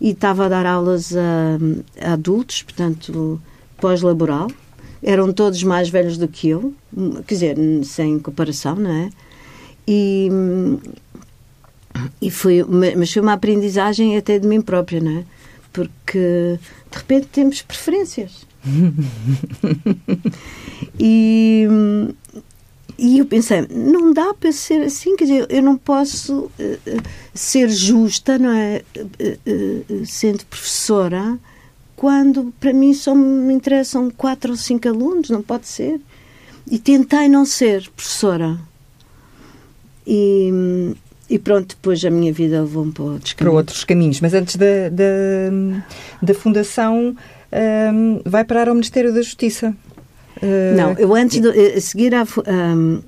e 0.00 0.10
estava 0.10 0.46
a 0.46 0.48
dar 0.48 0.66
aulas 0.66 1.16
a, 1.16 2.08
a 2.08 2.12
adultos, 2.12 2.62
portanto, 2.62 3.40
pós-laboral. 3.80 4.48
Eram 5.02 5.32
todos 5.32 5.62
mais 5.62 5.88
velhos 5.88 6.18
do 6.18 6.26
que 6.26 6.48
eu, 6.48 6.74
quer 7.26 7.34
dizer, 7.34 7.56
sem 7.84 8.18
comparação, 8.18 8.74
não 8.74 8.90
é? 8.90 9.10
E, 9.86 10.28
e 12.20 12.30
foi, 12.30 12.64
mas 12.64 13.12
foi 13.12 13.22
uma 13.22 13.32
aprendizagem 13.32 14.16
até 14.16 14.38
de 14.38 14.46
mim 14.46 14.60
própria, 14.60 15.00
não 15.00 15.18
é? 15.18 15.24
Porque 15.72 16.58
de 16.90 16.98
repente 16.98 17.28
temos 17.28 17.62
preferências. 17.62 18.46
e, 20.98 21.66
e 22.98 23.18
eu 23.18 23.26
pensei, 23.26 23.66
não 23.70 24.12
dá 24.12 24.34
para 24.34 24.52
ser 24.52 24.82
assim, 24.82 25.16
quer 25.16 25.24
dizer, 25.24 25.46
eu 25.48 25.62
não 25.62 25.76
posso 25.76 26.46
uh, 26.46 26.50
ser 27.32 27.70
justa, 27.70 28.38
não 28.38 28.52
é? 28.52 28.82
Uh, 28.96 30.02
uh, 30.02 30.06
sendo 30.06 30.44
professora, 30.46 31.38
quando 31.94 32.52
para 32.58 32.72
mim 32.72 32.92
só 32.94 33.14
me 33.14 33.52
interessam 33.52 34.10
quatro 34.10 34.52
ou 34.52 34.56
cinco 34.56 34.88
alunos, 34.88 35.30
não 35.30 35.42
pode 35.42 35.68
ser. 35.68 36.00
E 36.70 36.78
tentei 36.78 37.28
não 37.28 37.44
ser 37.44 37.88
professora. 37.90 38.58
E, 40.06 40.94
e 41.28 41.38
pronto, 41.38 41.76
depois 41.76 42.02
a 42.04 42.10
minha 42.10 42.32
vida 42.32 42.60
levou-me 42.62 42.90
para 42.90 43.04
outros 43.04 43.32
caminhos. 43.34 43.36
Para 43.36 43.50
outros 43.50 43.84
caminhos. 43.84 44.20
Mas 44.20 44.32
antes 44.32 44.56
da, 44.56 44.88
da, 44.90 45.82
da 46.22 46.34
Fundação, 46.34 47.14
um, 47.94 48.20
vai 48.24 48.44
parar 48.44 48.68
ao 48.68 48.74
Ministério 48.74 49.12
da 49.12 49.20
Justiça. 49.20 49.74
Uh, 50.38 50.76
Não, 50.76 50.92
eu 50.94 51.14
antes 51.14 51.40
de, 51.40 51.48
a 51.48 51.80
seguir 51.80 52.14
à, 52.14 52.24
um, 52.24 53.02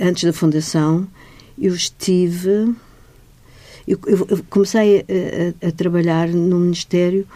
antes 0.00 0.24
da 0.24 0.32
Fundação, 0.32 1.06
eu 1.56 1.74
estive. 1.74 2.74
Eu, 3.86 3.98
eu 4.06 4.44
comecei 4.50 5.00
a, 5.00 5.66
a, 5.66 5.68
a, 5.68 5.72
trabalhar 5.72 6.28
no 6.28 6.58
Ministério 6.58 7.28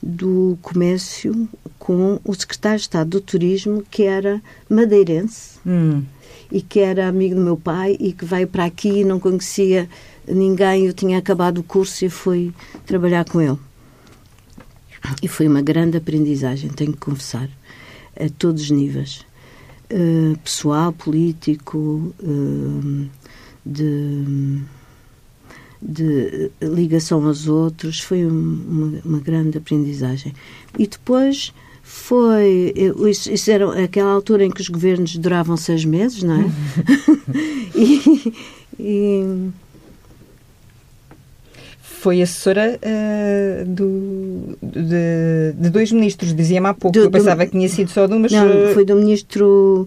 do 0.00 0.56
Comércio 0.62 1.48
com 1.78 2.20
o 2.22 2.34
secretário 2.34 2.78
de 2.78 2.82
Estado 2.82 3.10
do 3.10 3.20
Turismo, 3.20 3.82
que 3.90 4.04
era 4.04 4.40
madeirense. 4.68 5.58
Hum 5.66 6.04
e 6.50 6.60
que 6.62 6.80
era 6.80 7.08
amigo 7.08 7.34
do 7.34 7.40
meu 7.40 7.56
pai 7.56 7.96
e 7.98 8.12
que 8.12 8.24
veio 8.24 8.46
para 8.46 8.64
aqui 8.64 9.00
e 9.00 9.04
não 9.04 9.18
conhecia 9.18 9.88
ninguém. 10.26 10.86
Eu 10.86 10.92
tinha 10.92 11.18
acabado 11.18 11.58
o 11.58 11.62
curso 11.62 12.04
e 12.04 12.08
fui 12.08 12.52
trabalhar 12.84 13.24
com 13.24 13.40
ele. 13.40 13.58
E 15.22 15.28
foi 15.28 15.46
uma 15.46 15.62
grande 15.62 15.96
aprendizagem, 15.96 16.70
tenho 16.70 16.92
que 16.92 16.98
confessar, 16.98 17.48
a 18.18 18.28
todos 18.28 18.62
os 18.62 18.70
níveis. 18.70 19.24
Uh, 19.90 20.36
pessoal, 20.38 20.92
político, 20.92 22.12
uh, 22.20 23.08
de, 23.64 24.62
de, 25.80 26.50
ligação 26.60 27.24
aos 27.24 27.46
outros, 27.46 28.00
foi 28.00 28.26
uma, 28.26 29.00
uma, 29.04 29.18
grande 29.20 29.58
aprendizagem. 29.58 30.34
E 30.76 30.86
depois 30.88 31.52
foi. 31.86 32.74
Isso, 33.08 33.32
isso, 33.32 33.48
era 33.48 33.84
aquela 33.84 34.10
altura 34.10 34.44
em 34.44 34.50
que 34.50 34.60
os 34.60 34.68
governos 34.68 35.16
duravam 35.16 35.56
seis 35.56 35.84
meses, 35.84 36.20
não 36.24 36.34
é? 36.40 36.50
e, 37.78 38.34
e 38.78 39.50
foi 41.80 42.20
assessora 42.20 42.78
uh, 42.82 43.64
do, 43.66 44.58
de, 44.60 45.52
de, 45.60 45.70
dois 45.70 45.92
ministros, 45.92 46.34
dizia-me 46.34 46.66
há 46.66 46.74
pouco. 46.74 46.92
Do, 46.92 47.04
eu 47.04 47.10
pensava 47.10 47.44
do, 47.44 47.46
que 47.46 47.56
tinha 47.56 47.68
sido 47.68 47.88
só 47.88 48.08
de 48.08 48.14
um, 48.14 48.18
mas. 48.18 48.32
Não, 48.32 48.48
eh, 48.48 48.74
foi 48.74 48.84
do 48.84 48.96
ministro 48.96 49.86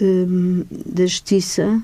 um, 0.00 0.64
da 0.86 1.04
Justiça, 1.04 1.82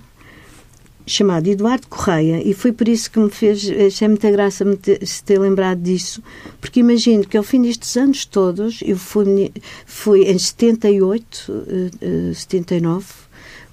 chamado 1.07 1.47
Eduardo 1.47 1.87
Correia, 1.87 2.43
e 2.47 2.53
foi 2.53 2.73
por 2.73 2.89
isso 2.89 3.11
que 3.11 3.19
me 3.19 3.31
fez. 3.31 3.71
Achei 3.87 4.09
muita 4.09 4.31
graça 4.31 4.65
me 4.65 4.77
ter, 4.77 5.07
se 5.07 5.23
ter 5.23 5.39
lembrado 5.39 5.81
disso, 5.81 6.23
porque 6.61 6.81
imagino 6.81 7.25
que 7.27 7.37
ao 7.37 7.45
fim 7.45 7.63
destes 7.63 7.97
anos 7.97 8.25
todos, 8.25 8.81
eu 8.83 8.97
fui, 8.97 9.53
fui 9.87 10.25
em 10.25 10.39
78, 10.39 11.53
uh, 11.53 12.31
uh, 12.31 12.35
79, 12.35 13.07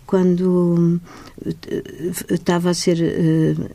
quando 0.06 1.02
uh, 1.44 2.34
estava 2.34 2.70
a 2.70 2.74
ser 2.74 2.98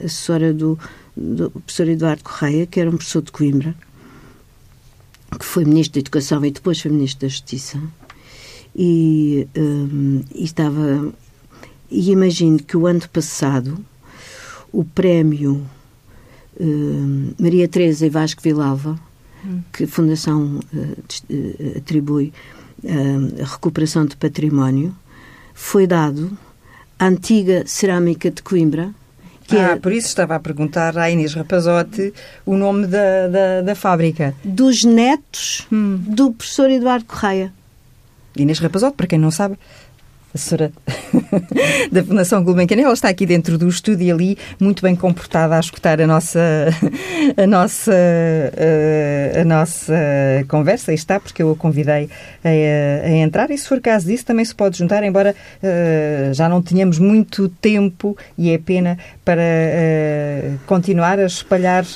assessora 0.00 0.54
do 0.54 0.78
do 1.18 1.50
professor 1.50 1.88
Eduardo 1.88 2.22
Correia, 2.22 2.66
que 2.66 2.78
era 2.78 2.88
um 2.88 2.96
professor 2.96 3.22
de 3.22 3.32
Coimbra, 3.32 3.74
que 5.36 5.44
foi 5.44 5.64
Ministro 5.64 5.94
da 5.94 6.00
Educação 6.00 6.44
e 6.44 6.50
depois 6.50 6.80
foi 6.80 6.90
Ministro 6.92 7.22
da 7.22 7.28
Justiça. 7.28 7.82
E, 8.74 9.48
e 10.34 10.44
estava. 10.44 11.12
E 11.90 12.10
imagino 12.10 12.58
que 12.58 12.76
o 12.76 12.86
ano 12.86 13.08
passado 13.08 13.84
o 14.72 14.84
prémio 14.84 15.66
um, 16.60 17.32
Maria 17.38 17.68
Teresa 17.68 18.06
e 18.06 18.10
Vasco 18.10 18.42
Vilalva, 18.42 18.98
hum. 19.44 19.60
que 19.72 19.84
a 19.84 19.88
Fundação 19.88 20.60
uh, 20.72 21.78
atribui 21.78 22.32
uh, 22.82 23.42
a 23.42 23.46
recuperação 23.46 24.04
de 24.04 24.16
património, 24.16 24.94
foi 25.54 25.86
dado 25.86 26.36
à 26.98 27.06
antiga 27.06 27.64
cerâmica 27.66 28.30
de 28.30 28.42
Coimbra, 28.42 28.92
que 29.46 29.56
ah, 29.56 29.70
é... 29.70 29.76
por 29.76 29.92
isso 29.92 30.08
estava 30.08 30.34
a 30.34 30.40
perguntar 30.40 30.98
à 30.98 31.10
Inês 31.10 31.32
Rapazote 31.32 32.12
o 32.44 32.54
nome 32.54 32.86
da, 32.86 33.28
da, 33.28 33.62
da 33.62 33.74
fábrica. 33.74 34.34
Dos 34.44 34.84
netos 34.84 35.66
hum. 35.72 35.96
do 36.06 36.32
professor 36.32 36.70
Eduardo 36.70 37.06
Correia. 37.06 37.52
Inês 38.36 38.58
Rapazote, 38.58 38.96
para 38.96 39.06
quem 39.06 39.18
não 39.18 39.30
sabe, 39.30 39.58
assessora 40.38 40.72
da 41.90 42.02
Fundação 42.02 42.42
Gulbenkian. 42.42 42.80
Ela 42.80 42.92
está 42.92 43.08
aqui 43.08 43.26
dentro 43.26 43.58
do 43.58 43.68
estúdio 43.68 44.06
e 44.06 44.10
ali, 44.10 44.38
muito 44.58 44.82
bem 44.82 44.94
comportada, 44.94 45.56
a 45.56 45.60
escutar 45.60 46.00
a 46.00 46.06
nossa, 46.06 46.40
a 47.36 47.46
nossa, 47.46 47.92
a, 49.36 49.40
a 49.40 49.44
nossa 49.44 49.94
conversa. 50.48 50.92
E 50.92 50.94
está, 50.94 51.18
porque 51.20 51.42
eu 51.42 51.50
a 51.50 51.56
convidei 51.56 52.08
a, 52.44 53.06
a, 53.06 53.10
entrar. 53.10 53.50
E 53.50 53.58
se 53.58 53.68
for 53.68 53.80
caso 53.80 54.06
disso, 54.06 54.24
também 54.24 54.44
se 54.44 54.54
pode 54.54 54.78
juntar, 54.78 55.02
embora 55.02 55.34
uh, 55.62 56.32
já 56.32 56.48
não 56.48 56.62
tenhamos 56.62 56.98
muito 56.98 57.48
tempo 57.48 58.16
e 58.36 58.50
é 58.50 58.58
pena 58.58 58.96
para 59.24 59.42
uh, 59.42 60.58
continuar 60.66 61.18
a 61.18 61.26
espalhar 61.26 61.84
uh, 61.84 61.88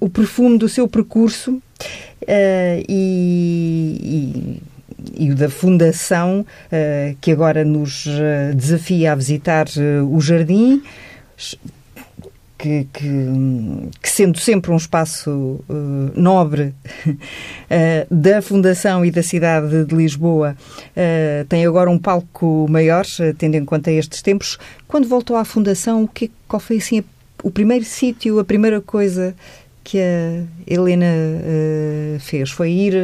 o 0.00 0.08
perfume 0.08 0.56
do 0.56 0.68
seu 0.68 0.86
percurso. 0.88 1.60
e, 2.88 3.98
e 4.58 4.71
e 5.16 5.30
o 5.30 5.34
da 5.34 5.48
Fundação, 5.48 6.46
eh, 6.70 7.14
que 7.20 7.32
agora 7.32 7.64
nos 7.64 8.06
eh, 8.06 8.52
desafia 8.54 9.12
a 9.12 9.14
visitar 9.14 9.66
eh, 9.76 10.02
o 10.02 10.20
jardim. 10.20 10.82
Que, 12.58 12.86
que, 12.92 13.08
que, 14.00 14.08
sendo 14.08 14.38
sempre 14.38 14.70
um 14.70 14.76
espaço 14.76 15.30
uh, 15.68 16.12
nobre 16.14 16.72
uh, 17.04 17.12
da 18.08 18.40
Fundação 18.40 19.04
e 19.04 19.10
da 19.10 19.20
cidade 19.20 19.84
de 19.84 19.92
Lisboa, 19.92 20.56
uh, 20.90 21.44
tem 21.46 21.66
agora 21.66 21.90
um 21.90 21.98
palco 21.98 22.68
maior, 22.70 23.04
tendo 23.36 23.56
em 23.56 23.64
conta 23.64 23.90
estes 23.90 24.22
tempos. 24.22 24.60
Quando 24.86 25.08
voltou 25.08 25.34
à 25.34 25.44
Fundação, 25.44 26.04
o 26.04 26.08
que, 26.08 26.30
qual 26.46 26.60
foi 26.60 26.76
assim 26.76 27.02
o 27.42 27.50
primeiro 27.50 27.84
sítio, 27.84 28.38
a 28.38 28.44
primeira 28.44 28.80
coisa 28.80 29.34
que 29.84 29.98
a 29.98 30.44
Helena 30.66 31.06
uh, 31.06 32.20
fez? 32.20 32.50
Foi 32.50 32.70
ir 32.70 32.94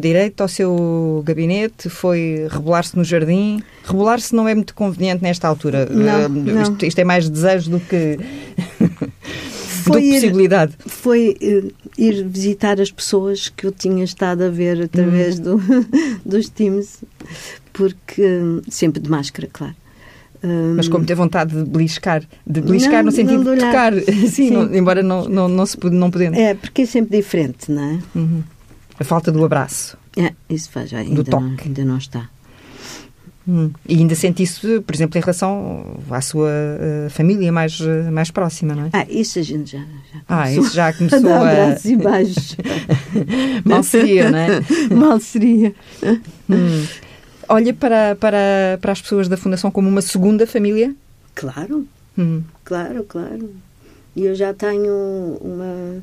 direito 0.00 0.40
ao 0.40 0.48
seu 0.48 1.22
gabinete? 1.24 1.88
Foi 1.88 2.46
rebolar-se 2.50 2.96
no 2.96 3.04
jardim? 3.04 3.62
Rebolar-se 3.84 4.34
não 4.34 4.46
é 4.48 4.54
muito 4.54 4.74
conveniente 4.74 5.22
nesta 5.22 5.48
altura. 5.48 5.86
Não, 5.86 6.26
uh, 6.26 6.28
não. 6.28 6.62
Isto, 6.62 6.86
isto, 6.86 6.98
é 6.98 7.04
mais 7.04 7.28
desejo 7.28 7.70
do 7.72 7.80
que, 7.80 8.18
foi 9.84 10.00
do 10.00 10.06
que 10.06 10.12
possibilidade. 10.12 10.72
Ir, 10.84 10.88
foi 10.88 11.36
uh, 11.42 11.72
ir 11.98 12.24
visitar 12.26 12.80
as 12.80 12.90
pessoas 12.90 13.48
que 13.48 13.66
eu 13.66 13.72
tinha 13.72 14.04
estado 14.04 14.44
a 14.44 14.48
ver 14.48 14.82
através 14.82 15.38
hum. 15.38 15.42
do, 15.42 15.60
dos 16.24 16.48
Teams, 16.48 16.98
porque 17.72 18.40
sempre 18.68 19.00
de 19.00 19.10
máscara, 19.10 19.48
claro. 19.52 19.79
Mas 20.76 20.88
como 20.88 21.04
ter 21.04 21.14
vontade 21.14 21.54
de 21.54 21.70
beliscar, 21.70 22.22
de 22.46 22.60
beliscar 22.60 22.98
não, 22.98 23.04
no 23.04 23.12
sentido 23.12 23.54
de, 23.54 23.60
tocar, 23.60 23.92
sim, 24.00 24.28
sim. 24.28 24.50
Não, 24.50 24.74
embora 24.74 25.02
não, 25.02 25.28
não, 25.28 25.48
não, 25.48 25.66
se, 25.66 25.76
não 25.90 26.10
podendo. 26.10 26.36
É, 26.36 26.54
porque 26.54 26.82
é 26.82 26.86
sempre 26.86 27.18
diferente, 27.18 27.70
não 27.70 27.82
é? 27.82 27.98
Uhum. 28.14 28.42
A 28.98 29.04
falta 29.04 29.30
do 29.30 29.44
abraço. 29.44 29.98
É, 30.16 30.32
isso 30.48 30.70
faz, 30.70 30.92
ainda, 30.92 31.14
do 31.14 31.24
toque. 31.24 31.44
Não, 31.44 31.56
ainda 31.64 31.84
não 31.84 31.98
está. 31.98 32.28
Hum. 33.48 33.70
E 33.88 33.96
ainda 33.96 34.14
sente 34.14 34.42
isso, 34.42 34.82
por 34.82 34.94
exemplo, 34.94 35.18
em 35.18 35.20
relação 35.20 35.98
à 36.10 36.20
sua 36.20 36.48
uh, 36.48 37.10
família 37.10 37.50
mais, 37.50 37.80
uh, 37.80 38.10
mais 38.12 38.30
próxima, 38.30 38.74
não 38.74 38.84
é? 38.84 38.90
Ah, 38.92 39.06
isso 39.08 39.38
a 39.38 39.42
gente 39.42 39.72
já, 39.72 39.78
já 39.78 40.20
Ah, 40.28 40.52
isso 40.52 40.74
já 40.74 40.92
começou 40.94 41.32
a... 41.32 41.50
abraços 41.50 41.84
e 41.86 41.96
beijos. 41.96 42.56
Mal 43.64 43.82
seria, 43.82 44.30
não 44.30 44.38
é? 44.38 44.60
Mal 44.94 45.20
seria. 45.20 45.74
Hum 46.48 46.84
olha 47.50 47.74
para, 47.74 48.16
para, 48.16 48.78
para 48.80 48.92
as 48.92 49.02
pessoas 49.02 49.28
da 49.28 49.36
Fundação 49.36 49.70
como 49.70 49.88
uma 49.88 50.00
segunda 50.00 50.46
família? 50.46 50.94
Claro, 51.34 51.86
hum. 52.16 52.42
claro, 52.64 53.04
claro. 53.04 53.50
E 54.14 54.24
eu 54.24 54.34
já 54.34 54.54
tenho 54.54 55.38
uma. 55.40 56.02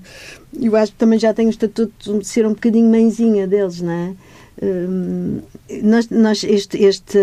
Eu 0.60 0.76
acho 0.76 0.92
que 0.92 0.98
também 0.98 1.20
já 1.20 1.34
tenho 1.34 1.48
o 1.48 1.52
estatuto 1.52 2.20
de 2.20 2.28
ser 2.28 2.46
um 2.46 2.54
bocadinho 2.54 2.90
mãezinha 2.90 3.48
deles, 3.48 3.82
não 3.82 3.92
é? 3.92 4.14
Um, 4.62 5.42
nós, 5.84 6.10
nós 6.10 6.44
este, 6.44 6.82
este, 6.84 7.20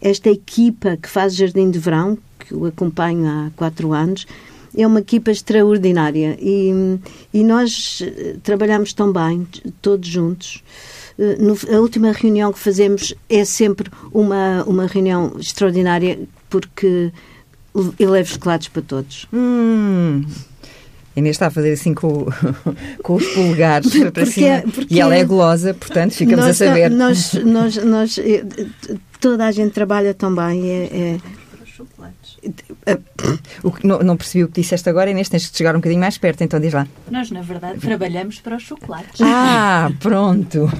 esta 0.00 0.30
equipa 0.30 0.96
que 0.96 1.08
faz 1.08 1.34
Jardim 1.34 1.70
de 1.70 1.78
Verão, 1.78 2.18
que 2.38 2.52
eu 2.52 2.66
acompanho 2.66 3.26
há 3.26 3.50
quatro 3.56 3.92
anos, 3.92 4.26
é 4.76 4.86
uma 4.86 5.00
equipa 5.00 5.30
extraordinária 5.30 6.36
e, 6.40 6.98
e 7.32 7.44
nós 7.44 8.02
eh, 8.02 8.36
trabalhamos 8.42 8.92
tão 8.92 9.12
bem, 9.12 9.46
todos 9.80 10.08
juntos. 10.08 10.62
Eh, 11.18 11.36
no, 11.38 11.56
a 11.74 11.80
última 11.80 12.12
reunião 12.12 12.52
que 12.52 12.58
fazemos 12.58 13.14
é 13.28 13.44
sempre 13.44 13.90
uma, 14.12 14.64
uma 14.64 14.86
reunião 14.86 15.36
extraordinária 15.38 16.18
porque 16.48 17.12
eu 17.98 18.10
levo 18.10 18.28
chocolates 18.28 18.68
para 18.68 18.82
todos. 18.82 19.26
Hum. 19.32 20.24
Inês 21.14 21.36
está 21.36 21.48
a 21.48 21.50
fazer 21.50 21.72
assim 21.72 21.92
com, 21.92 22.26
com 23.02 23.14
os 23.14 23.26
polegares 23.28 23.92
para 24.12 24.24
cima. 24.24 24.46
É, 24.46 24.60
porque 24.62 24.94
e 24.94 25.00
ela 25.00 25.14
é 25.14 25.24
gulosa, 25.24 25.74
portanto, 25.74 26.12
ficamos 26.12 26.46
nós, 26.46 26.62
a 26.62 26.66
saber. 26.66 26.90
Nós, 26.90 27.34
nós, 27.34 27.76
nós, 27.84 28.18
eh, 28.18 28.44
toda 29.20 29.46
a 29.46 29.52
gente 29.52 29.72
trabalha 29.72 30.14
tão 30.14 30.34
bem. 30.34 30.70
É, 30.70 30.84
é, 30.84 31.18
o 33.62 33.70
que, 33.70 33.86
não, 33.86 34.00
não, 34.00 34.16
percebi 34.16 34.44
o 34.44 34.48
que 34.48 34.60
disseste 34.60 34.88
agora, 34.88 35.10
Inês, 35.10 35.28
tens 35.28 35.48
que 35.48 35.56
chegar 35.56 35.74
um 35.74 35.78
bocadinho 35.78 36.00
mais 36.00 36.18
perto, 36.18 36.42
então 36.42 36.58
diz 36.60 36.72
lá. 36.72 36.86
Nós, 37.10 37.30
na 37.30 37.42
verdade, 37.42 37.78
trabalhamos 37.78 38.40
para 38.40 38.56
os 38.56 38.62
chocolates. 38.62 39.20
Ah, 39.20 39.90
pronto! 40.00 40.70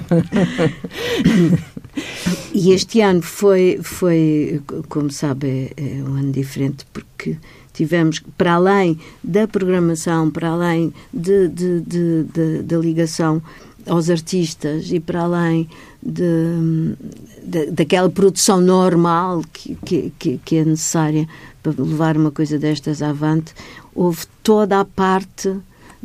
e 2.53 2.71
este 2.71 3.01
ano 3.01 3.21
foi, 3.21 3.79
foi 3.81 4.61
como 4.89 5.09
sabe, 5.11 5.71
é, 5.77 5.97
é 5.99 6.03
um 6.03 6.15
ano 6.15 6.31
diferente, 6.31 6.85
porque 6.91 7.37
tivemos, 7.73 8.21
para 8.37 8.53
além 8.53 8.99
da 9.23 9.47
programação, 9.47 10.29
para 10.29 10.49
além 10.49 10.93
de, 11.13 11.47
de, 11.47 11.81
de, 11.81 12.23
de 12.23 12.63
da 12.63 12.77
ligação 12.77 13.41
aos 13.87 14.09
artistas 14.09 14.91
e 14.91 14.99
para 14.99 15.21
além 15.21 15.67
de, 16.01 16.95
de, 17.43 17.71
daquela 17.71 18.09
produção 18.09 18.61
normal 18.61 19.41
que, 19.51 19.75
que, 20.17 20.39
que, 20.43 20.55
é 20.55 20.65
necessária 20.65 21.27
para 21.63 21.73
levar 21.81 22.15
uma 22.17 22.29
coisa 22.29 22.59
destas 22.59 23.01
avante, 23.01 23.53
houve 23.95 24.25
toda 24.43 24.79
a 24.81 24.85
parte 24.85 25.55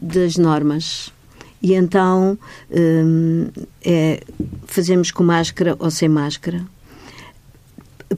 das 0.00 0.36
normas. 0.36 1.12
E 1.60 1.74
então 1.74 2.38
hum, 2.70 3.48
é, 3.84 4.22
fazemos 4.66 5.10
com 5.10 5.24
máscara 5.24 5.74
ou 5.80 5.90
sem 5.90 6.08
máscara. 6.08 6.64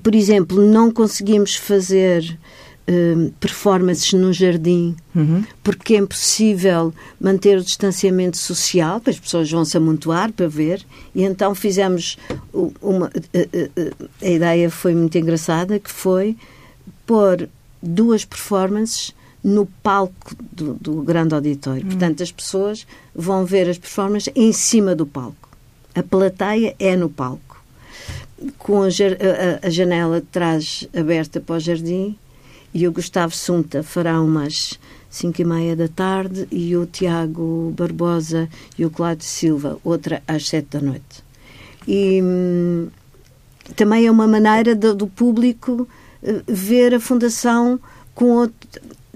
Por 0.02 0.14
exemplo, 0.14 0.60
não 0.62 0.90
conseguimos 0.92 1.56
fazer 1.56 2.38
uh, 2.86 3.30
performances 3.40 4.12
no 4.12 4.32
jardim, 4.32 4.94
Uhum. 5.14 5.42
porque 5.64 5.94
é 5.94 5.98
impossível 5.98 6.94
manter 7.20 7.58
o 7.58 7.64
distanciamento 7.64 8.36
social, 8.36 9.02
as 9.04 9.18
pessoas 9.18 9.50
vão 9.50 9.64
se 9.64 9.76
amontoar 9.76 10.30
para 10.32 10.46
ver, 10.46 10.84
e 11.14 11.24
então 11.24 11.54
fizemos 11.54 12.16
uma. 12.80 13.06
A, 13.06 13.80
a- 13.80 14.26
a 14.26 14.28
ideia 14.30 14.70
foi 14.70 14.94
muito 14.94 15.18
engraçada, 15.18 15.78
que 15.80 15.90
foi 15.90 16.36
pôr 17.10 17.48
duas 17.82 18.24
performances 18.24 19.12
no 19.42 19.66
palco 19.82 20.36
do, 20.52 20.74
do 20.74 21.02
grande 21.02 21.34
auditório. 21.34 21.84
Portanto, 21.84 22.22
as 22.22 22.30
pessoas 22.30 22.86
vão 23.12 23.44
ver 23.44 23.68
as 23.68 23.78
performances 23.78 24.32
em 24.36 24.52
cima 24.52 24.94
do 24.94 25.04
palco. 25.04 25.48
A 25.92 26.04
plateia 26.04 26.76
é 26.78 26.94
no 26.94 27.08
palco. 27.08 27.60
Com 28.58 28.82
a, 28.82 28.86
a- 28.86 29.66
a- 29.66 29.70
janela 29.70 30.20
de 30.20 30.26
trás 30.28 30.86
aberta 30.96 31.40
para 31.40 31.56
o 31.56 31.60
jardim 31.60 32.16
e 32.72 32.86
o 32.86 32.92
Gustavo 32.92 33.34
Sunta 33.34 33.82
fará 33.82 34.20
umas 34.20 34.78
cinco 35.10 35.42
e 35.42 35.44
meia 35.44 35.74
da 35.74 35.88
tarde 35.88 36.46
e 36.52 36.76
o 36.76 36.86
Tiago 36.86 37.74
Barbosa 37.76 38.48
e 38.78 38.84
o 38.86 38.90
Cláudio 38.90 39.24
Silva 39.26 39.78
outra 39.82 40.22
às 40.28 40.46
sete 40.48 40.68
da 40.78 40.80
noite. 40.80 41.24
E 41.88 42.20
hum, 42.22 42.86
também 43.74 44.06
é 44.06 44.10
uma 44.10 44.28
maneira 44.28 44.76
do, 44.76 44.94
do 44.94 45.06
público 45.08 45.88
ver 46.46 46.94
a 46.94 47.00
Fundação 47.00 47.78
com 48.14 48.26
outro, 48.32 48.54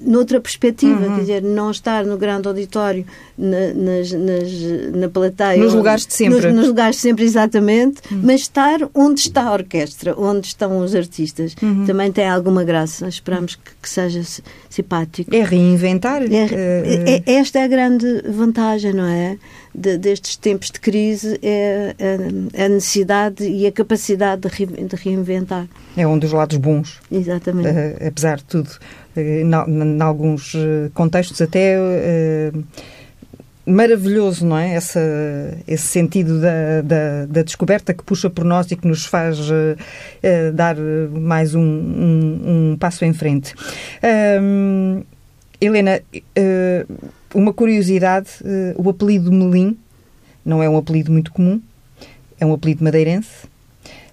noutra 0.07 0.40
perspectiva, 0.40 1.07
Uhum. 1.07 1.14
quer 1.14 1.21
dizer, 1.21 1.43
não 1.43 1.71
estar 1.71 2.05
no 2.05 2.17
grande 2.19 2.49
auditório, 2.49 3.07
na, 3.38 3.73
nas, 3.75 4.12
nas- 4.12 4.93
na 4.95 5.09
plateia. 5.09 5.62
Nos 5.62 5.73
lugares 5.73 6.07
de 6.07 6.12
sempre. 6.14 6.47
Nos, 6.49 6.55
nos 6.57 6.69
lugares 6.69 6.97
de 6.97 7.03
sempre, 7.03 7.25
exatamente, 7.25 8.03
mas 8.11 8.43
estar 8.43 8.81
onde 8.95 9.21
está 9.21 9.45
a 9.45 9.53
orquestra, 9.53 10.14
onde 10.19 10.47
estão 10.49 10.79
os 10.81 10.95
artistas. 10.95 11.55
Também 11.87 12.11
tem 12.12 12.29
alguma 12.29 12.64
graça, 12.64 13.09
esperamos 13.09 13.55
que, 13.55 13.71
que 13.81 13.88
seja 13.88 14.23
si- 14.25 14.43
simpático. 14.69 15.35
É 15.35 15.43
reinventar. 15.43 16.23
É- 16.23 16.27
eh, 16.51 17.23
é- 17.27 17.33
esta 17.35 17.61
é 17.61 17.64
a 17.64 17.69
grande 17.69 18.23
vantagem, 18.29 18.93
não 18.93 19.07
é? 19.07 19.38
De- 19.75 19.99
destes 19.99 20.37
tempos 20.37 20.71
de 20.71 20.79
crise 20.79 21.39
é 21.43 21.95
a, 22.57 22.65
a 22.65 22.69
necessidade 22.69 23.43
e 23.45 23.67
a 23.67 23.73
capacidade 23.73 24.43
de, 24.43 24.49
re- 24.49 24.67
de 24.85 24.95
reinventar. 24.97 25.67
é 25.97 26.07
um 26.07 26.17
dos 26.19 26.31
lados 26.33 26.57
bons. 26.59 27.01
Exatamente. 27.11 27.69
eh, 27.69 28.07
apesar 28.09 28.37
de 28.37 28.45
tudo. 28.45 28.71
Eh, 29.17 29.41
Em 29.43 30.01
alguns 30.01 30.55
eh, 30.55 30.91
contextos 30.95 31.43
até 31.43 31.75
eh, 31.77 32.53
maravilhoso, 33.67 34.47
não 34.47 34.57
é? 34.59 34.75
Essa, 34.75 35.01
esse 35.67 35.87
sentido 35.87 36.41
da, 36.41 36.81
da, 36.83 37.27
da 37.27 37.43
descoberta 37.43 37.93
que 37.95 38.05
puxa 38.05 38.29
por 38.31 38.45
nós 38.45 38.71
e 38.71 38.77
que 38.77 38.87
nos 38.87 39.07
faz 39.07 39.39
dar 40.55 40.77
mais 41.11 41.55
um, 41.55 41.61
um- 41.63 42.71
um 42.73 42.77
passo 42.79 43.05
em 43.05 43.13
frente. 43.13 43.55
Helena, 45.64 46.00
eh, 46.37 46.87
uma 47.35 47.53
curiosidade, 47.53 48.29
eh, 48.44 48.74
o 48.77 48.88
apelido 48.90 49.33
Melim 49.33 49.77
não 50.44 50.62
é 50.62 50.68
um 50.68 50.77
apelido 50.77 51.11
muito 51.11 51.33
comum, 51.33 51.61
é 52.38 52.44
um 52.44 52.53
apelido 52.53 52.85
madeirense. 52.85 53.46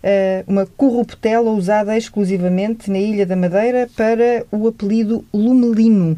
Eh, 0.01 0.43
uma 0.47 0.65
corruptela 0.65 1.51
usada 1.51 1.97
exclusivamente 1.97 2.89
na 2.89 2.97
Ilha 2.97 3.25
da 3.25 3.35
Madeira 3.35 3.89
para 3.95 4.45
o 4.51 4.67
apelido 4.67 5.25
Lumelino. 5.33 6.17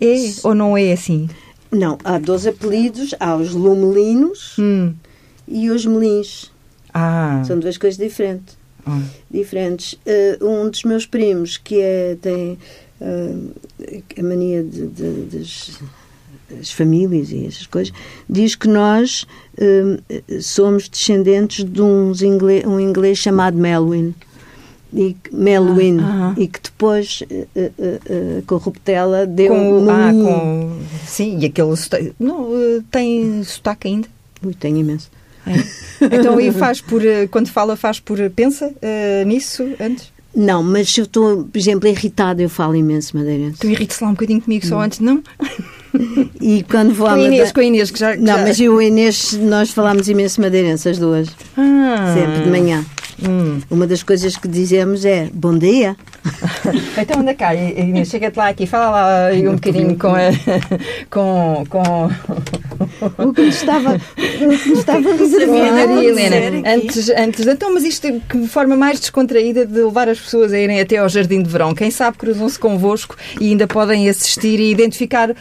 É 0.00 0.16
ou 0.42 0.54
não 0.54 0.76
é 0.76 0.92
assim? 0.92 1.28
Não, 1.70 1.96
há 2.04 2.18
dois 2.18 2.46
apelidos, 2.46 3.14
há 3.18 3.34
os 3.36 3.54
lumelinos 3.54 4.56
Hum. 4.58 4.94
e 5.48 5.70
os 5.70 5.86
melins. 5.86 6.50
Ah. 6.92 7.42
São 7.46 7.58
duas 7.58 7.78
coisas 7.78 7.98
diferentes. 7.98 8.56
Ah. 8.84 9.00
diferentes. 9.30 9.98
Um 10.40 10.70
dos 10.70 10.84
meus 10.84 11.06
primos, 11.06 11.56
que 11.56 11.80
é, 11.80 12.16
tem 12.22 12.56
a 13.00 14.22
mania 14.22 14.62
de, 14.62 14.86
de- 14.86 15.38
das, 15.38 15.78
das 16.50 16.70
famílias 16.70 17.30
e 17.30 17.46
essas 17.46 17.66
coisas, 17.66 17.92
diz 18.28 18.54
que 18.54 18.68
nós 18.68 19.26
eh, 19.58 20.40
somos 20.40 20.88
descendentes 20.88 21.64
de 21.64 21.82
uns 21.82 22.22
inglês, 22.22 22.64
um 22.64 22.78
inglês 22.80 23.18
chamado 23.18 23.56
Melwin. 23.56 24.14
E, 24.94 25.14
Melwin, 25.32 25.98
Ah, 26.00 26.32
ah. 26.36 26.40
e 26.40 26.46
que 26.46 26.60
depois 26.62 27.22
eh, 27.28 27.46
eh, 27.56 27.70
eh, 27.78 28.38
a 28.38 28.42
corruptela 28.46 29.26
deu 29.26 29.48
Com, 29.52 29.90
ah, 29.90 30.10
com, 30.12 30.78
sim, 31.04 31.38
e 31.40 31.46
aquele 31.46 31.76
sotaque. 31.76 32.14
Não, 32.18 32.48
tem 32.90 33.42
sotaque 33.42 33.88
ainda. 33.88 34.08
Ui, 34.44 34.54
tem 34.54 34.78
imenso. 34.78 35.10
Então 36.00 36.38
aí 36.38 36.50
faz 36.52 36.80
por. 36.80 37.02
Quando 37.30 37.48
fala, 37.48 37.76
faz 37.76 37.98
por. 38.00 38.18
Pensa 38.30 38.72
eh, 38.80 39.24
nisso 39.26 39.64
antes? 39.80 40.12
Não, 40.36 40.62
mas 40.62 40.90
se 40.90 41.00
eu 41.00 41.04
estou, 41.04 41.44
por 41.44 41.58
exemplo, 41.58 41.88
irritada, 41.88 42.42
eu 42.42 42.50
falo 42.50 42.76
imenso 42.76 43.16
madeirense. 43.16 43.58
Tu 43.58 43.68
irrites 43.68 43.98
lá 44.00 44.08
um 44.08 44.12
bocadinho 44.12 44.40
comigo 44.42 44.66
só 44.66 44.80
antes, 44.80 45.00
não? 45.00 45.22
E 46.42 46.62
quando 46.64 46.92
vou 46.92 47.06
Com 47.08 47.14
a 47.14 47.16
Inês, 47.18 47.30
Madeira- 47.30 47.52
com 47.54 47.60
a 47.60 47.64
Inês, 47.64 47.90
que 47.90 47.98
já. 47.98 48.12
que 48.14 48.20
Não, 48.22 48.34
já- 48.36 48.42
mas 48.42 48.60
eu 48.60 48.64
e 48.66 48.68
o 48.76 48.82
Inês, 48.82 49.32
nós 49.40 49.70
falámos 49.70 50.06
imenso 50.10 50.42
madeirense, 50.42 50.86
as 50.90 50.98
duas. 50.98 51.26
Ah. 51.56 52.12
Sempre 52.14 52.42
de 52.44 52.50
manhã. 52.50 52.84
Hum. 53.22 53.60
Uma 53.70 53.86
das 53.86 54.02
coisas 54.02 54.36
que 54.36 54.46
dizemos 54.46 55.04
é 55.04 55.28
bom 55.32 55.56
dia. 55.56 55.96
Então 56.98 57.20
anda 57.20 57.34
cá, 57.34 57.54
Inês, 57.54 58.08
chega-te 58.08 58.36
lá 58.36 58.48
aqui, 58.48 58.66
fala 58.66 58.90
lá 58.90 59.28
um 59.32 59.54
bocadinho 59.54 59.96
com 59.96 60.08
a. 60.08 60.30
com. 61.08 61.64
com... 61.68 62.10
O 63.18 63.32
que 63.32 63.42
nos 63.42 63.56
estava, 63.56 63.94
o 63.94 64.58
que 64.58 64.70
estava 64.72 65.00
Maria 65.00 65.16
dizer 65.16 65.42
Helena, 65.42 66.70
antes, 66.74 67.08
antes, 67.10 67.46
então, 67.46 67.72
mas 67.72 67.84
isto 67.84 68.20
que 68.28 68.46
forma 68.48 68.76
mais 68.76 68.98
descontraída 68.98 69.64
de 69.64 69.82
levar 69.82 70.08
as 70.08 70.18
pessoas 70.18 70.52
a 70.52 70.58
irem 70.58 70.80
até 70.80 70.96
ao 70.96 71.08
Jardim 71.08 71.42
de 71.42 71.48
Verão. 71.48 71.74
Quem 71.74 71.90
sabe 71.90 72.18
cruzam-se 72.18 72.58
convosco 72.58 73.16
e 73.40 73.50
ainda 73.50 73.66
podem 73.66 74.08
assistir 74.08 74.58
e 74.58 74.70
identificar 74.70 75.34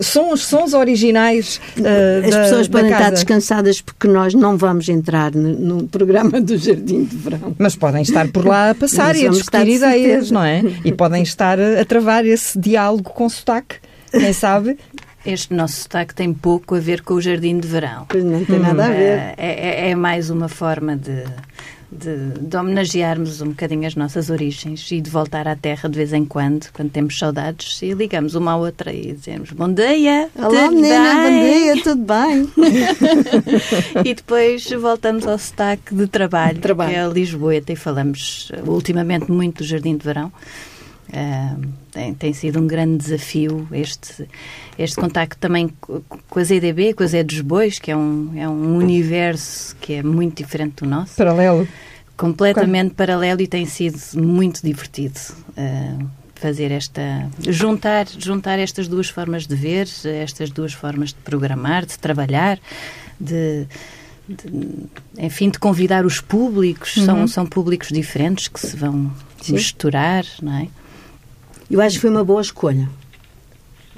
sons, 0.00 0.44
sons 0.44 0.74
originais 0.74 1.60
uh, 1.78 2.24
As 2.24 2.30
da, 2.30 2.42
pessoas 2.42 2.68
da 2.68 2.78
podem 2.78 2.92
estar 2.92 3.10
descansadas 3.10 3.80
porque 3.80 4.08
nós 4.08 4.34
não 4.34 4.56
vamos 4.56 4.88
entrar 4.88 5.32
no, 5.34 5.76
no 5.78 5.88
programa 5.88 6.40
do 6.40 6.56
Jardim 6.56 7.04
de 7.04 7.16
Verão. 7.16 7.54
Mas 7.58 7.76
podem 7.76 8.02
estar 8.02 8.28
por 8.28 8.46
lá 8.46 8.70
a 8.70 8.74
passar 8.74 9.16
e 9.16 9.26
a 9.26 9.30
discutir 9.30 9.64
de 9.64 9.70
ideias, 9.72 10.30
não 10.30 10.44
é? 10.44 10.62
E 10.84 10.92
podem 10.92 11.22
estar 11.22 11.58
a, 11.60 11.84
travar 11.84 12.24
esse 12.24 12.58
diálogo 12.58 13.10
com 13.10 13.28
sotaque. 13.28 13.76
Quem 14.10 14.32
sabe? 14.32 14.78
Este 15.26 15.52
nosso 15.52 15.82
sotaque 15.82 16.14
tem 16.14 16.32
pouco 16.32 16.74
a 16.74 16.78
ver 16.80 17.02
com 17.02 17.14
o 17.14 17.20
jardim 17.20 17.58
de 17.58 17.68
verão. 17.68 18.06
Pois 18.08 18.24
não 18.24 18.44
tem 18.44 18.58
nada 18.58 18.86
a 18.86 18.88
ver. 18.88 19.18
É, 19.18 19.34
é- 19.36 19.90
é 19.90 19.94
mais 19.94 20.30
uma 20.30 20.48
forma 20.48 20.96
de, 20.96 21.24
de, 21.90 22.30
de 22.40 22.56
homenagearmos 22.56 23.40
um 23.40 23.48
bocadinho 23.48 23.86
as 23.86 23.94
nossas 23.94 24.28
origens 24.30 24.90
e 24.90 25.00
de 25.00 25.10
voltar 25.10 25.48
à 25.48 25.56
terra 25.56 25.88
de 25.88 25.96
vez 25.96 26.12
em 26.12 26.24
quando, 26.24 26.70
quando 26.72 26.90
temos 26.90 27.18
saudades, 27.18 27.80
e 27.82 27.92
ligamos 27.92 28.34
uma 28.34 28.52
à 28.52 28.56
outra 28.56 28.92
e 28.92 29.12
dizemos 29.12 29.50
bom 29.52 29.72
dia, 29.72 30.28
Olá, 30.36 30.70
menina, 30.70 31.14
bom 31.14 31.22
bem?" 31.22 31.62
dia, 31.74 31.82
tudo 31.82 32.02
bem? 32.02 32.48
e 34.04 34.14
depois 34.14 34.68
voltamos 34.70 35.26
ao 35.26 35.38
sotaque 35.38 35.94
de 35.94 36.06
trabalho, 36.06 36.58
Trabalho. 36.58 36.90
que 36.90 36.96
é 36.96 37.04
a 37.04 37.08
Lisboeta, 37.08 37.72
e 37.72 37.76
falamos 37.76 38.52
ultimamente 38.66 39.30
muito 39.30 39.58
do 39.58 39.64
Jardim 39.64 39.96
de 39.96 40.04
Verão. 40.04 40.30
Ah, 41.12 41.56
tem, 41.90 42.14
tem 42.14 42.32
sido 42.34 42.60
um 42.60 42.66
grande 42.66 42.98
desafio 42.98 43.66
este, 43.72 44.28
este 44.78 44.96
contacto 44.96 45.38
também 45.38 45.68
co- 45.80 46.02
com 46.28 46.38
as 46.38 46.50
EDB, 46.50 46.92
com 46.94 47.02
as 47.02 47.14
É 47.14 47.22
dos 47.22 47.40
Bois, 47.40 47.78
que 47.78 47.90
é 47.90 47.96
um, 47.96 48.32
é 48.36 48.46
um 48.48 48.76
universo 48.76 49.74
que 49.80 49.94
é 49.94 50.02
muito 50.02 50.36
diferente 50.36 50.82
do 50.82 50.86
nosso, 50.88 51.14
Paralelo. 51.16 51.66
completamente 52.16 52.94
paralelo 52.94 53.40
e 53.40 53.46
tem 53.46 53.64
sido 53.66 53.98
muito 54.16 54.60
divertido. 54.62 55.18
ah, 55.56 55.96
fazer 56.34 56.70
esta 56.70 57.28
juntar 57.48 58.06
juntar 58.16 58.60
estas 58.60 58.86
duas 58.86 59.08
formas 59.08 59.44
de 59.44 59.56
ver 59.56 59.88
estas 60.22 60.50
duas 60.50 60.72
formas 60.72 61.08
de 61.08 61.16
programar 61.16 61.84
de 61.84 61.98
trabalhar 61.98 62.60
de, 63.18 63.66
de, 64.28 64.86
enfim 65.18 65.50
de 65.50 65.58
convidar 65.58 66.06
os 66.06 66.20
públicos 66.20 66.94
são 66.94 67.26
são 67.26 67.44
públicos 67.44 67.88
diferentes 67.88 68.46
que 68.46 68.60
se 68.60 68.76
vão 68.76 69.10
Sim. 69.42 69.54
misturar 69.54 70.24
não 70.40 70.58
é 70.58 70.68
Eu 71.70 71.80
acho 71.80 71.96
que 71.96 72.00
foi 72.02 72.10
uma 72.10 72.24
boa 72.24 72.40
escolha. 72.40 72.88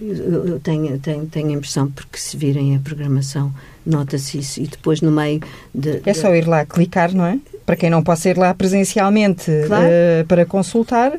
Eu, 0.01 0.59
tenho, 0.61 0.99
tenho, 0.99 1.27
tenho 1.27 1.49
a 1.49 1.53
impressão, 1.53 1.91
porque 1.91 2.17
se 2.19 2.35
virem 2.35 2.75
a 2.75 2.79
programação, 2.79 3.53
nota-se 3.85 4.39
isso. 4.39 4.59
E 4.61 4.67
depois, 4.67 5.03
no 5.03 5.11
meio 5.13 5.41
de. 5.75 6.01
É 6.07 6.15
só 6.15 6.35
ir 6.35 6.49
lá 6.49 6.65
clicar, 6.65 7.13
não 7.15 7.27
é? 7.27 7.39
Para 7.67 7.77
quem 7.77 7.91
não 7.91 8.03
possa 8.03 8.31
ir 8.31 8.39
lá 8.39 8.55
presencialmente 8.55 9.51
Claro. 9.67 9.85
eh, 9.89 10.25
para 10.27 10.47
consultar, 10.47 11.13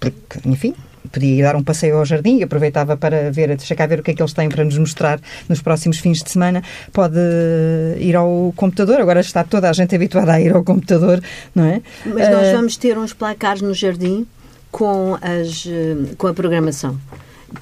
porque, 0.00 0.48
enfim, 0.48 0.74
podia 1.12 1.34
ir 1.40 1.42
dar 1.42 1.56
um 1.56 1.62
passeio 1.62 1.98
ao 1.98 2.06
jardim 2.06 2.38
e 2.38 2.42
aproveitava 2.42 2.96
para 2.96 3.30
ver, 3.30 3.48
deixa 3.54 3.74
cá 3.74 3.86
ver 3.86 4.00
o 4.00 4.02
que 4.02 4.12
é 4.12 4.14
que 4.14 4.22
eles 4.22 4.32
têm 4.32 4.48
para 4.48 4.64
nos 4.64 4.78
mostrar 4.78 5.20
nos 5.46 5.60
próximos 5.60 5.98
fins 5.98 6.22
de 6.22 6.30
semana. 6.30 6.62
Pode 6.94 7.18
ir 7.98 8.16
ao 8.16 8.50
computador, 8.56 8.98
agora 8.98 9.20
está 9.20 9.44
toda 9.44 9.68
a 9.68 9.72
gente 9.74 9.94
habituada 9.94 10.32
a 10.32 10.40
ir 10.40 10.54
ao 10.54 10.64
computador, 10.64 11.22
não 11.54 11.64
é? 11.64 11.82
Mas 12.06 12.30
nós 12.30 12.46
Eh, 12.46 12.52
vamos 12.56 12.78
ter 12.78 12.96
uns 12.96 13.12
placares 13.12 13.60
no 13.60 13.74
jardim 13.74 14.26
com, 14.76 15.16
as, 15.22 15.64
eh, 15.66 16.14
com 16.18 16.26
a 16.26 16.34
programação. 16.34 16.98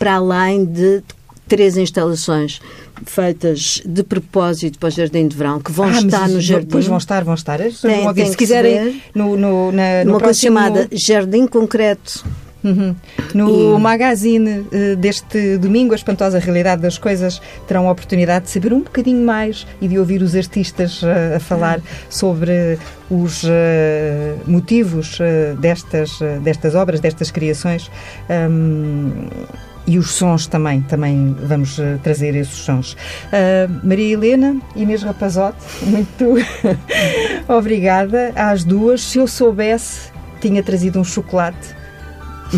Para 0.00 0.14
além 0.14 0.64
de 0.64 1.00
três 1.46 1.76
instalações 1.76 2.60
feitas 3.06 3.80
de 3.86 4.02
propósito 4.02 4.80
para 4.80 4.88
o 4.88 4.90
Jardim 4.90 5.28
de 5.28 5.36
Verão, 5.36 5.60
que 5.60 5.70
vão 5.70 5.86
ah, 5.86 5.92
estar 6.00 6.28
no 6.28 6.40
jardim. 6.40 6.66
Pois 6.66 6.86
vão 6.86 6.98
estar, 6.98 7.22
vão 7.22 7.34
estar. 7.34 7.58
Tem- 7.58 7.70
vão 7.70 8.06
ouvir. 8.08 8.22
tem 8.22 8.30
Se 8.32 8.36
quiserem, 8.36 9.00
no, 9.14 9.36
no, 9.36 9.70
na, 9.70 10.04
no 10.04 10.10
Uma 10.10 10.20
coisa 10.20 10.40
próximo... 10.40 10.58
chamada 10.58 10.88
Jardim 10.90 11.46
Concreto 11.46 12.24
Uhum. 12.64 12.96
No 13.34 13.76
e... 13.76 13.80
magazine 13.80 14.60
uh, 14.60 14.96
deste 14.96 15.58
domingo, 15.58 15.92
A 15.92 15.96
Espantosa 15.96 16.38
Realidade 16.38 16.80
das 16.80 16.96
Coisas, 16.96 17.40
terão 17.68 17.86
a 17.88 17.92
oportunidade 17.92 18.46
de 18.46 18.50
saber 18.50 18.72
um 18.72 18.80
bocadinho 18.80 19.24
mais 19.24 19.66
e 19.82 19.86
de 19.86 19.98
ouvir 19.98 20.22
os 20.22 20.34
artistas 20.34 21.02
uh, 21.02 21.36
a 21.36 21.40
falar 21.40 21.80
sobre 22.08 22.78
os 23.10 23.44
uh, 23.44 23.48
motivos 24.46 25.18
destas, 25.60 26.18
destas 26.42 26.74
obras, 26.74 27.00
destas 27.00 27.30
criações. 27.30 27.90
Um, 28.30 29.28
e 29.86 29.98
os 29.98 30.12
sons 30.12 30.46
também, 30.46 30.80
também 30.80 31.36
vamos 31.46 31.78
trazer 32.02 32.34
esses 32.34 32.54
sons. 32.54 32.94
Uh, 32.94 33.86
Maria 33.86 34.14
Helena, 34.14 34.56
Inês 34.74 35.02
Rapazote, 35.02 35.58
muito 35.84 36.36
obrigada 37.46 38.32
às 38.34 38.64
duas. 38.64 39.02
Se 39.02 39.18
eu 39.18 39.26
soubesse, 39.26 40.10
tinha 40.40 40.62
trazido 40.62 40.98
um 40.98 41.04
chocolate 41.04 41.84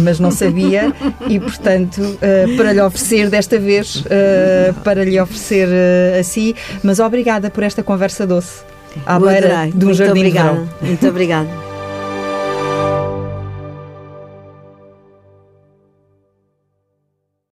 mas 0.00 0.20
não 0.20 0.30
sabia 0.30 0.92
e, 1.28 1.38
portanto, 1.38 2.00
uh, 2.00 2.56
para 2.56 2.72
lhe 2.72 2.80
oferecer 2.80 3.30
desta 3.30 3.58
vez, 3.58 3.96
uh, 3.96 4.74
para 4.82 5.04
lhe 5.04 5.20
oferecer 5.20 5.68
uh, 5.68 6.20
a 6.20 6.22
si, 6.22 6.54
mas 6.82 6.98
obrigada 6.98 7.50
por 7.50 7.62
esta 7.62 7.82
conversa 7.82 8.26
doce 8.26 8.64
à 9.04 9.18
beira 9.18 9.66
de 9.66 9.84
um 9.84 9.88
Muito 9.88 9.94
jardim 9.94 10.20
obrigada. 10.20 10.68
Muito 10.80 11.08
obrigada. 11.08 11.65